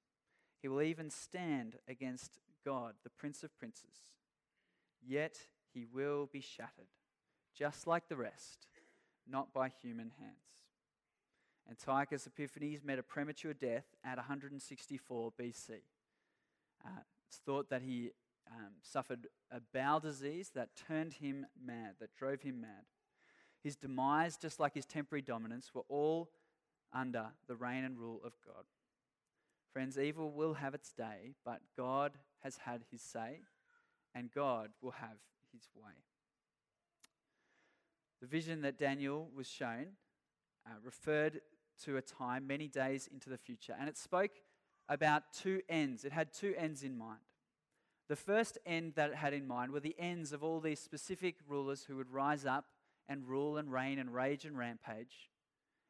He 0.61 0.69
will 0.69 0.83
even 0.83 1.11
stand 1.11 1.77
against 1.89 2.39
God, 2.65 2.95
the 3.03 3.11
Prince 3.11 3.43
of 3.43 3.57
Princes. 3.59 4.05
Yet 5.05 5.39
he 5.73 5.85
will 5.85 6.29
be 6.33 6.41
shattered, 6.41 6.91
just 7.57 7.87
like 7.87 8.09
the 8.09 8.17
rest, 8.17 8.67
not 9.29 9.53
by 9.53 9.69
human 9.69 10.13
hands. 10.21 10.37
Antiochus 11.69 12.27
Epiphanes 12.27 12.85
met 12.85 12.99
a 12.99 13.03
premature 13.03 13.55
death 13.55 13.87
at 14.05 14.19
164 14.19 15.33
BC. 15.41 15.71
Uh, 16.85 16.89
it's 17.29 17.39
thought 17.39 17.71
that 17.71 17.83
he 17.83 18.11
um, 18.53 18.73
suffered 18.83 19.27
a 19.51 19.61
bowel 19.73 20.01
disease 20.01 20.51
that 20.55 20.71
turned 20.77 21.15
him 21.15 21.47
mad, 21.65 21.95
that 22.01 22.15
drove 22.15 22.43
him 22.43 22.61
mad. 22.61 22.85
His 23.63 23.77
demise, 23.77 24.37
just 24.37 24.61
like 24.61 24.75
his 24.75 24.87
temporary 24.87 25.23
dominance, 25.23 25.71
were 25.75 25.85
all 25.89 26.31
under 26.93 27.27
the 27.49 27.57
reign 27.57 27.85
and 27.85 27.99
rule 27.99 28.21
of 28.25 28.33
God. 28.45 28.65
Friends, 29.73 29.99
evil 29.99 30.31
will 30.31 30.55
have 30.55 30.75
its 30.75 30.93
day, 30.93 31.35
but 31.45 31.61
God 31.77 32.13
has 32.41 32.59
had 32.59 32.83
his 32.91 33.01
say, 33.01 33.41
and 34.15 34.31
God 34.31 34.71
will 34.83 34.91
have 34.91 35.17
his 35.53 35.69
way. 35.75 35.93
The 38.21 38.27
vision 38.27 38.61
that 38.63 38.79
Daniel 38.79 39.31
was 39.35 39.49
shown 39.49 39.87
uh, 40.67 40.75
referred 40.85 41.41
to 41.85 41.97
a 41.97 42.03
time 42.03 42.47
many 42.47 42.69
days 42.69 43.09
into 43.13 43.31
the 43.31 43.39
future, 43.39 43.75
and 43.79 43.89
it 43.89 43.97
spoke 43.97 44.43
about 44.89 45.23
two 45.33 45.63
ends. 45.69 46.05
It 46.05 46.13
had 46.13 46.33
two 46.33 46.55
ends 46.59 46.83
in 46.83 46.97
mind. 46.97 47.21
The 48.13 48.17
first 48.17 48.59
end 48.67 48.93
that 48.97 49.09
it 49.09 49.17
had 49.17 49.33
in 49.33 49.47
mind 49.47 49.73
were 49.73 49.81
the 49.81 49.97
ends 49.99 50.35
of 50.35 50.45
all 50.45 50.61
these 50.61 50.79
specific 50.79 51.37
rulers 51.49 51.85
who 51.85 51.97
would 51.97 52.13
rise 52.13 52.45
up 52.45 52.67
and 53.09 53.27
rule 53.27 53.57
and 53.57 53.73
reign 53.73 53.99
and 53.99 54.13
rage 54.13 54.45
and 54.45 54.59
rampage. 54.59 55.31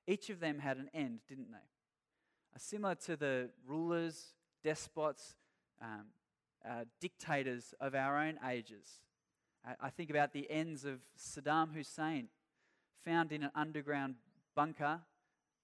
Each 0.06 0.30
of 0.30 0.38
them 0.38 0.60
had 0.60 0.76
an 0.76 0.88
end, 0.94 1.18
didn't 1.28 1.50
they? 1.50 1.58
Similar 2.58 2.94
to 3.06 3.16
the 3.16 3.50
rulers, 3.66 4.34
despots, 4.62 5.34
um, 5.82 6.04
uh, 6.64 6.84
dictators 7.00 7.74
of 7.80 7.96
our 7.96 8.16
own 8.16 8.38
ages. 8.48 9.00
I 9.80 9.90
think 9.90 10.08
about 10.08 10.32
the 10.32 10.48
ends 10.48 10.84
of 10.84 11.00
Saddam 11.18 11.74
Hussein, 11.74 12.28
found 13.04 13.32
in 13.32 13.42
an 13.42 13.50
underground 13.56 14.14
bunker, 14.54 15.00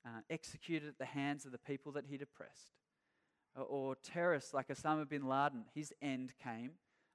uh, 0.05 0.09
executed 0.29 0.89
at 0.89 0.99
the 0.99 1.05
hands 1.05 1.47
of 1.47 1.53
the 1.53 1.59
people 1.59 1.93
that 1.93 2.07
he'd 2.07 2.23
oppressed. 2.23 2.71
Or, 3.59 3.65
or 3.65 3.97
terrorists 3.97 4.55
like 4.55 4.69
Osama 4.69 5.09
bin 5.09 5.27
Laden, 5.27 5.65
his 5.75 5.93
end 6.01 6.33
came 6.43 6.73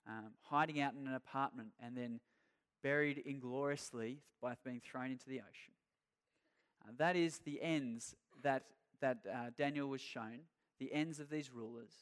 um, 0.08 0.32
hiding 0.44 0.82
out 0.82 0.94
in 1.00 1.08
an 1.08 1.16
apartment 1.16 1.70
and 1.82 1.96
then 1.96 2.20
buried 2.82 3.24
ingloriously 3.26 4.20
by 4.42 4.56
being 4.64 4.82
thrown 4.82 5.12
into 5.12 5.30
the 5.30 5.40
ocean. 5.40 5.74
Uh, 6.86 6.92
that 6.98 7.16
is 7.16 7.40
the 7.40 7.62
ends 7.62 8.16
that, 8.42 8.64
that 9.00 9.20
uh, 9.32 9.52
Daniel 9.58 9.88
was 9.88 10.02
shown, 10.02 10.42
the 10.80 10.94
ends 10.94 11.20
of 11.20 11.30
these 11.30 11.50
rulers. 11.50 11.94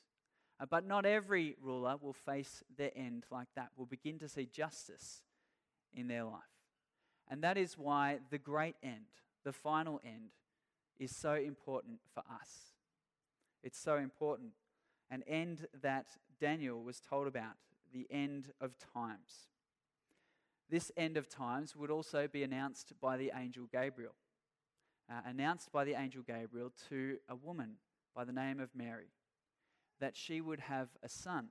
Uh, 0.60 0.66
but 0.70 0.86
not 0.86 1.06
every 1.06 1.56
ruler 1.62 1.96
will 2.02 2.14
face 2.14 2.64
their 2.78 2.92
end 2.96 3.26
like 3.32 3.48
that, 3.56 3.70
will 3.78 3.86
begin 3.86 4.18
to 4.20 4.28
see 4.28 4.46
justice 4.46 5.22
in 5.94 6.08
their 6.08 6.24
life. 6.24 6.42
And 7.30 7.44
that 7.44 7.58
is 7.58 7.78
why 7.78 8.20
the 8.30 8.38
great 8.38 8.76
end, 8.84 9.06
the 9.44 9.54
final 9.54 10.02
end, 10.04 10.32
is 11.00 11.16
so 11.16 11.34
important 11.34 12.00
for 12.14 12.24
us. 12.42 12.71
It's 13.64 13.80
so 13.80 13.98
important. 13.98 14.52
An 15.10 15.24
end 15.28 15.68
that 15.82 16.08
Daniel 16.40 16.82
was 16.82 17.00
told 17.00 17.28
about, 17.28 17.56
the 17.94 18.08
end 18.10 18.52
of 18.60 18.76
times. 18.94 19.48
This 20.70 20.92
end 20.96 21.18
of 21.18 21.28
times 21.28 21.76
would 21.76 21.92
also 21.92 22.28
be 22.28 22.44
announced 22.44 22.94
by 23.02 23.18
the 23.18 23.32
angel 23.36 23.68
Gabriel. 23.72 24.16
Uh, 25.10 25.22
announced 25.26 25.72
by 25.72 25.84
the 25.84 25.96
angel 25.96 26.24
Gabriel 26.26 26.72
to 26.90 27.18
a 27.28 27.36
woman 27.36 27.76
by 28.16 28.24
the 28.24 28.32
name 28.32 28.62
of 28.62 28.70
Mary 28.74 29.08
that 30.00 30.16
she 30.16 30.42
would 30.42 30.62
have 30.62 30.90
a 31.04 31.10
son. 31.10 31.50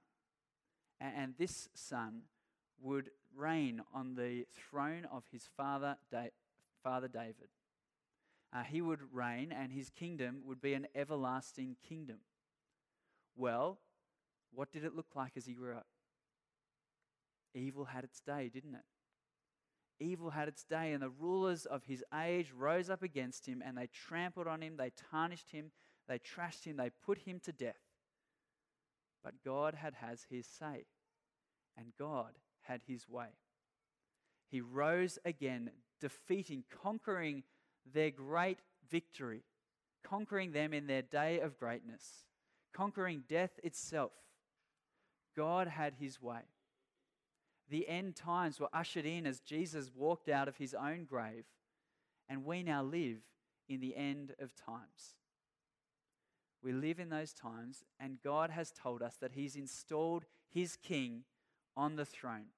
And, 1.01 1.35
this 1.38 1.70
son 1.75 2.23
would 2.83 3.11
reign 3.35 3.81
on 3.94 4.14
the 4.16 4.46
throne 4.70 5.07
of 5.11 5.25
his 5.33 5.49
father, 5.57 5.96
da- 6.11 6.33
father 6.83 7.09
David. 7.09 7.49
Uh, 8.53 8.65
he 8.65 8.81
would 8.81 9.01
reign, 9.13 9.53
and 9.53 9.73
his 9.73 9.91
kingdom 9.91 10.43
would 10.45 10.61
be 10.61 10.75
an 10.75 10.87
everlasting 10.95 11.77
kingdom. 11.89 12.19
Well, 13.37 13.79
what 14.53 14.73
did 14.73 14.85
it 14.85 14.95
look 14.95 15.15
like 15.15 15.33
as 15.37 15.47
he 15.47 15.55
grew 15.55 15.75
up? 15.75 15.87
Evil 17.55 17.87
had 17.87 18.05
its 18.05 18.21
day, 18.21 18.51
didn't 18.53 18.75
it? 18.75 18.85
Evil 20.05 20.31
had 20.31 20.49
its 20.49 20.65
day, 20.65 20.93
and 20.93 21.03
the 21.03 21.11
rulers 21.11 21.67
of 21.67 21.85
his 21.85 22.03
age 22.15 22.53
rose 22.57 22.91
up 22.91 23.03
against 23.03 23.47
him, 23.47 23.63
and 23.65 23.77
they 23.77 23.87
trampled 23.87 24.47
on 24.47 24.63
him, 24.63 24.77
they 24.77 24.91
tarnished 25.11 25.51
him, 25.51 25.71
they 26.09 26.19
trashed 26.19 26.65
him, 26.65 26.77
they 26.77 26.91
put 27.05 27.19
him 27.19 27.39
to 27.45 27.53
death. 27.53 27.83
But 29.23 29.45
God 29.45 29.75
had 29.75 29.95
has 29.95 30.27
his 30.31 30.47
say, 30.47 30.87
and 31.77 31.93
God 31.99 32.33
had 32.63 32.81
his 32.87 33.09
way. 33.09 33.37
He 34.49 34.61
rose 34.61 35.19
again, 35.25 35.71
defeating, 36.01 36.65
conquering 36.83 37.45
their 37.92 38.11
great 38.11 38.59
victory, 38.90 39.42
conquering 40.03 40.53
them 40.53 40.72
in 40.72 40.87
their 40.87 41.03
day 41.03 41.40
of 41.40 41.59
greatness, 41.59 42.24
conquering 42.72 43.24
death 43.29 43.59
itself. 43.62 44.12
God 45.37 45.68
had 45.68 45.94
his 45.94 46.20
way. 46.20 46.42
The 47.68 47.88
end 47.88 48.16
times 48.16 48.59
were 48.59 48.68
ushered 48.72 49.07
in 49.07 49.26
as 49.26 49.40
Jesus 49.40 49.90
walked 49.94 50.29
out 50.29 50.48
of 50.48 50.57
his 50.57 50.74
own 50.74 51.05
grave, 51.05 51.44
and 52.29 52.44
we 52.44 52.62
now 52.62 52.83
live 52.83 53.18
in 53.68 53.81
the 53.81 53.96
end 53.96 54.35
of 54.40 54.55
times. 54.57 55.14
We 56.62 56.72
live 56.72 56.98
in 56.98 57.09
those 57.09 57.33
times, 57.33 57.85
and 57.98 58.20
God 58.22 58.50
has 58.50 58.70
told 58.70 59.03
us 59.03 59.16
that 59.20 59.33
He's 59.33 59.57
installed 59.57 60.26
His 60.50 60.76
King 60.76 61.22
on 61.76 61.96
the 61.96 62.05
throne. 62.05 62.48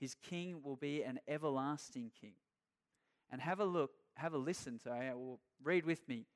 His 0.00 0.16
King 0.16 0.60
will 0.62 0.76
be 0.76 1.02
an 1.02 1.20
everlasting 1.28 2.10
King. 2.20 2.34
And 3.30 3.40
have 3.40 3.60
a 3.60 3.64
look, 3.64 3.92
have 4.16 4.34
a 4.34 4.38
listen, 4.38 4.78
sorry, 4.78 5.10
or 5.10 5.38
read 5.62 5.84
with 5.84 6.08
me 6.08 6.26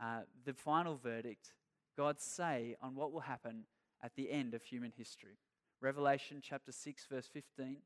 uh, 0.00 0.20
the 0.44 0.54
final 0.54 0.96
verdict, 0.96 1.52
God's 1.96 2.22
say 2.22 2.76
on 2.82 2.94
what 2.94 3.12
will 3.12 3.20
happen 3.20 3.64
at 4.02 4.14
the 4.14 4.30
end 4.30 4.54
of 4.54 4.62
human 4.62 4.92
history. 4.96 5.38
Revelation 5.80 6.40
chapter 6.42 6.72
6, 6.72 7.06
verse 7.10 7.26
15. 7.26 7.78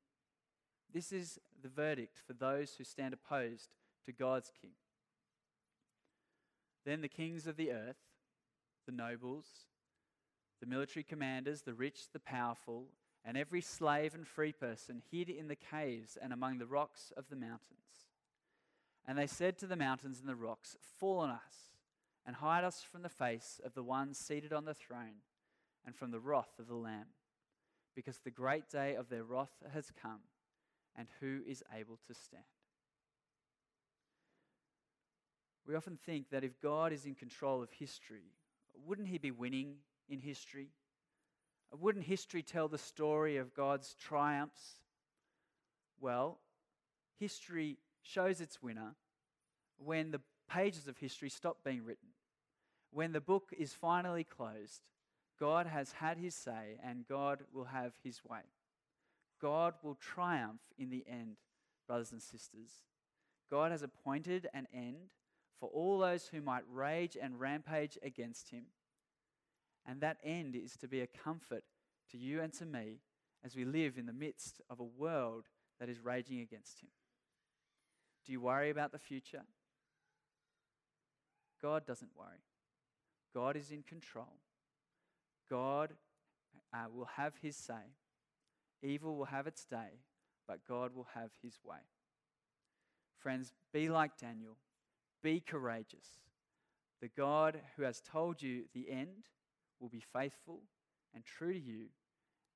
This 0.92 1.12
is 1.12 1.38
the 1.62 1.68
verdict 1.68 2.18
for 2.26 2.32
those 2.32 2.74
who 2.74 2.84
stand 2.84 3.14
opposed 3.14 3.74
to 4.06 4.12
God's 4.12 4.52
king. 4.60 4.72
Then 6.84 7.00
the 7.00 7.08
kings 7.08 7.46
of 7.46 7.56
the 7.56 7.70
earth, 7.70 7.98
the 8.86 8.92
nobles, 8.92 9.46
the 10.60 10.66
military 10.66 11.04
commanders, 11.04 11.62
the 11.62 11.74
rich, 11.74 12.10
the 12.12 12.20
powerful, 12.20 12.86
and 13.24 13.36
every 13.36 13.60
slave 13.60 14.14
and 14.14 14.26
free 14.26 14.52
person 14.52 15.02
hid 15.10 15.28
in 15.28 15.48
the 15.48 15.56
caves 15.56 16.16
and 16.20 16.32
among 16.32 16.58
the 16.58 16.66
rocks 16.66 17.12
of 17.16 17.28
the 17.28 17.36
mountains. 17.36 18.09
And 19.06 19.18
they 19.18 19.26
said 19.26 19.58
to 19.58 19.66
the 19.66 19.76
mountains 19.76 20.20
and 20.20 20.28
the 20.28 20.36
rocks, 20.36 20.76
Fall 20.98 21.18
on 21.18 21.30
us, 21.30 21.72
and 22.26 22.36
hide 22.36 22.64
us 22.64 22.82
from 22.82 23.02
the 23.02 23.08
face 23.08 23.60
of 23.64 23.74
the 23.74 23.82
one 23.82 24.14
seated 24.14 24.52
on 24.52 24.64
the 24.64 24.74
throne, 24.74 25.22
and 25.84 25.96
from 25.96 26.10
the 26.10 26.20
wrath 26.20 26.58
of 26.58 26.68
the 26.68 26.74
Lamb 26.74 27.06
because 27.94 28.18
the 28.18 28.30
great 28.30 28.68
day 28.68 28.94
of 28.94 29.08
their 29.08 29.24
wrath 29.24 29.62
has 29.72 29.90
come, 30.00 30.20
and 30.96 31.08
who 31.20 31.40
is 31.46 31.62
able 31.76 31.98
to 32.06 32.14
stand? 32.14 32.42
We 35.66 35.74
often 35.74 35.96
think 35.96 36.30
that 36.30 36.44
if 36.44 36.60
God 36.60 36.92
is 36.92 37.04
in 37.04 37.14
control 37.14 37.62
of 37.62 37.70
history, 37.70 38.32
wouldn't 38.86 39.08
he 39.08 39.18
be 39.18 39.30
winning 39.30 39.76
in 40.08 40.20
history? 40.20 40.68
Wouldn't 41.78 42.06
history 42.06 42.42
tell 42.42 42.68
the 42.68 42.78
story 42.78 43.36
of 43.36 43.54
God's 43.54 43.94
triumphs? 43.94 44.76
Well, 46.00 46.38
history 47.18 47.76
shows 48.02 48.40
its 48.40 48.62
winner 48.62 48.94
when 49.78 50.10
the 50.10 50.20
pages 50.48 50.88
of 50.88 50.98
history 50.98 51.30
stop 51.30 51.58
being 51.64 51.84
written. 51.84 52.08
When 52.92 53.12
the 53.12 53.20
book 53.20 53.50
is 53.56 53.72
finally 53.72 54.24
closed, 54.24 54.82
God 55.38 55.66
has 55.66 55.92
had 55.92 56.18
his 56.18 56.34
say 56.34 56.78
and 56.84 57.06
God 57.06 57.42
will 57.52 57.64
have 57.64 57.94
his 58.02 58.20
way. 58.24 58.40
God 59.40 59.74
will 59.82 59.94
triumph 59.94 60.60
in 60.78 60.90
the 60.90 61.04
end, 61.08 61.36
brothers 61.86 62.12
and 62.12 62.20
sisters. 62.20 62.70
God 63.50 63.70
has 63.70 63.82
appointed 63.82 64.48
an 64.52 64.66
end 64.74 65.12
for 65.58 65.68
all 65.70 65.98
those 65.98 66.28
who 66.28 66.40
might 66.40 66.64
rage 66.70 67.16
and 67.20 67.40
rampage 67.40 67.98
against 68.02 68.50
him. 68.50 68.64
And 69.86 70.00
that 70.00 70.18
end 70.22 70.54
is 70.56 70.76
to 70.78 70.88
be 70.88 71.00
a 71.00 71.06
comfort 71.06 71.64
to 72.10 72.18
you 72.18 72.40
and 72.40 72.52
to 72.54 72.66
me 72.66 73.00
as 73.44 73.56
we 73.56 73.64
live 73.64 73.96
in 73.96 74.06
the 74.06 74.12
midst 74.12 74.60
of 74.68 74.80
a 74.80 74.84
world 74.84 75.46
that 75.78 75.88
is 75.88 76.04
raging 76.04 76.40
against 76.40 76.80
him. 76.80 76.90
Do 78.26 78.32
you 78.32 78.40
worry 78.40 78.70
about 78.70 78.92
the 78.92 78.98
future? 78.98 79.42
God 81.62 81.86
doesn't 81.86 82.10
worry. 82.16 82.44
God 83.34 83.56
is 83.56 83.70
in 83.70 83.82
control. 83.82 84.34
God 85.48 85.92
uh, 86.72 86.86
will 86.94 87.08
have 87.16 87.34
his 87.42 87.56
say. 87.56 87.94
Evil 88.82 89.16
will 89.16 89.26
have 89.26 89.46
its 89.46 89.64
day, 89.64 90.00
but 90.48 90.64
God 90.66 90.94
will 90.94 91.08
have 91.14 91.30
his 91.42 91.58
way. 91.64 91.78
Friends, 93.18 93.52
be 93.72 93.90
like 93.90 94.16
Daniel. 94.16 94.56
Be 95.22 95.40
courageous. 95.40 96.06
The 97.02 97.08
God 97.08 97.60
who 97.76 97.82
has 97.82 98.00
told 98.00 98.42
you 98.42 98.64
the 98.74 98.90
end 98.90 99.26
will 99.80 99.88
be 99.88 100.02
faithful 100.12 100.60
and 101.14 101.24
true 101.24 101.52
to 101.52 101.58
you 101.58 101.86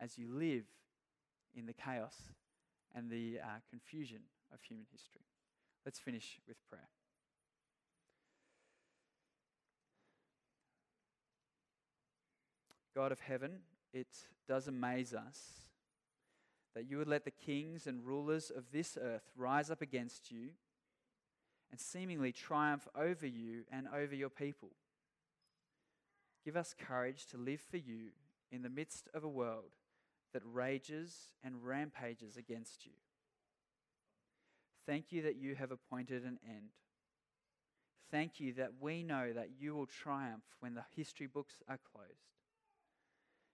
as 0.00 0.18
you 0.18 0.29
live 0.33 0.64
in 1.55 1.66
the 1.66 1.72
chaos 1.72 2.16
and 2.94 3.11
the 3.11 3.38
uh, 3.42 3.46
confusion 3.70 4.20
of 4.53 4.61
human 4.62 4.87
history. 4.90 5.22
Let's 5.85 5.99
finish 5.99 6.40
with 6.49 6.57
prayer. 6.68 6.88
God 12.94 13.12
of 13.12 13.20
heaven, 13.20 13.59
it 13.92 14.07
does 14.49 14.68
amaze 14.68 15.12
us 15.12 15.64
that 16.75 16.88
you 16.88 16.99
would 16.99 17.09
let 17.09 17.25
the 17.25 17.31
kings 17.31 17.87
and 17.87 18.05
rulers 18.05 18.51
of 18.55 18.64
this 18.73 18.99
earth 19.01 19.31
rise 19.37 19.70
up 19.70 19.83
against 19.83 20.31
you 20.31 20.51
and 21.70 21.81
seemingly 21.81 22.33
triumph 22.33 22.87
over 22.97 23.27
you 23.27 23.62
and 23.70 23.87
over 23.94 24.14
your 24.14 24.29
people. 24.29 24.70
Give 26.44 26.57
us 26.57 26.75
courage 26.79 27.27
to 27.27 27.37
live 27.37 27.61
for 27.61 27.79
you 27.79 28.11
in 28.51 28.62
the 28.62 28.68
midst 28.68 29.09
of 29.14 29.25
a 29.25 29.29
world 29.29 29.73
that 30.33 30.42
rages 30.44 31.33
and 31.42 31.64
rampages 31.64 32.37
against 32.37 32.87
you. 32.87 32.92
Thank 34.87 35.12
you 35.12 35.23
that 35.23 35.37
you 35.37 35.55
have 35.55 35.70
appointed 35.70 36.25
an 36.25 36.38
end. 36.47 36.70
Thank 38.11 38.38
you 38.38 38.53
that 38.55 38.73
we 38.81 39.03
know 39.03 39.33
that 39.33 39.51
you 39.59 39.75
will 39.75 39.87
triumph 39.87 40.44
when 40.61 40.75
the 40.75 40.85
history 40.94 41.27
books 41.27 41.62
are 41.68 41.81
closed. 41.92 42.35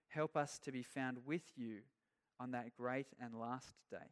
Help 0.09 0.35
us 0.35 0.59
to 0.59 0.71
be 0.71 0.83
found 0.83 1.19
with 1.25 1.43
you 1.55 1.79
on 2.39 2.51
that 2.51 2.75
great 2.75 3.07
and 3.19 3.39
last 3.39 3.75
day. 3.89 4.11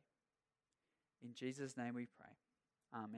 In 1.21 1.33
Jesus' 1.33 1.75
name 1.75 1.95
we 1.95 2.05
pray. 2.05 2.37
Amen. 2.93 3.17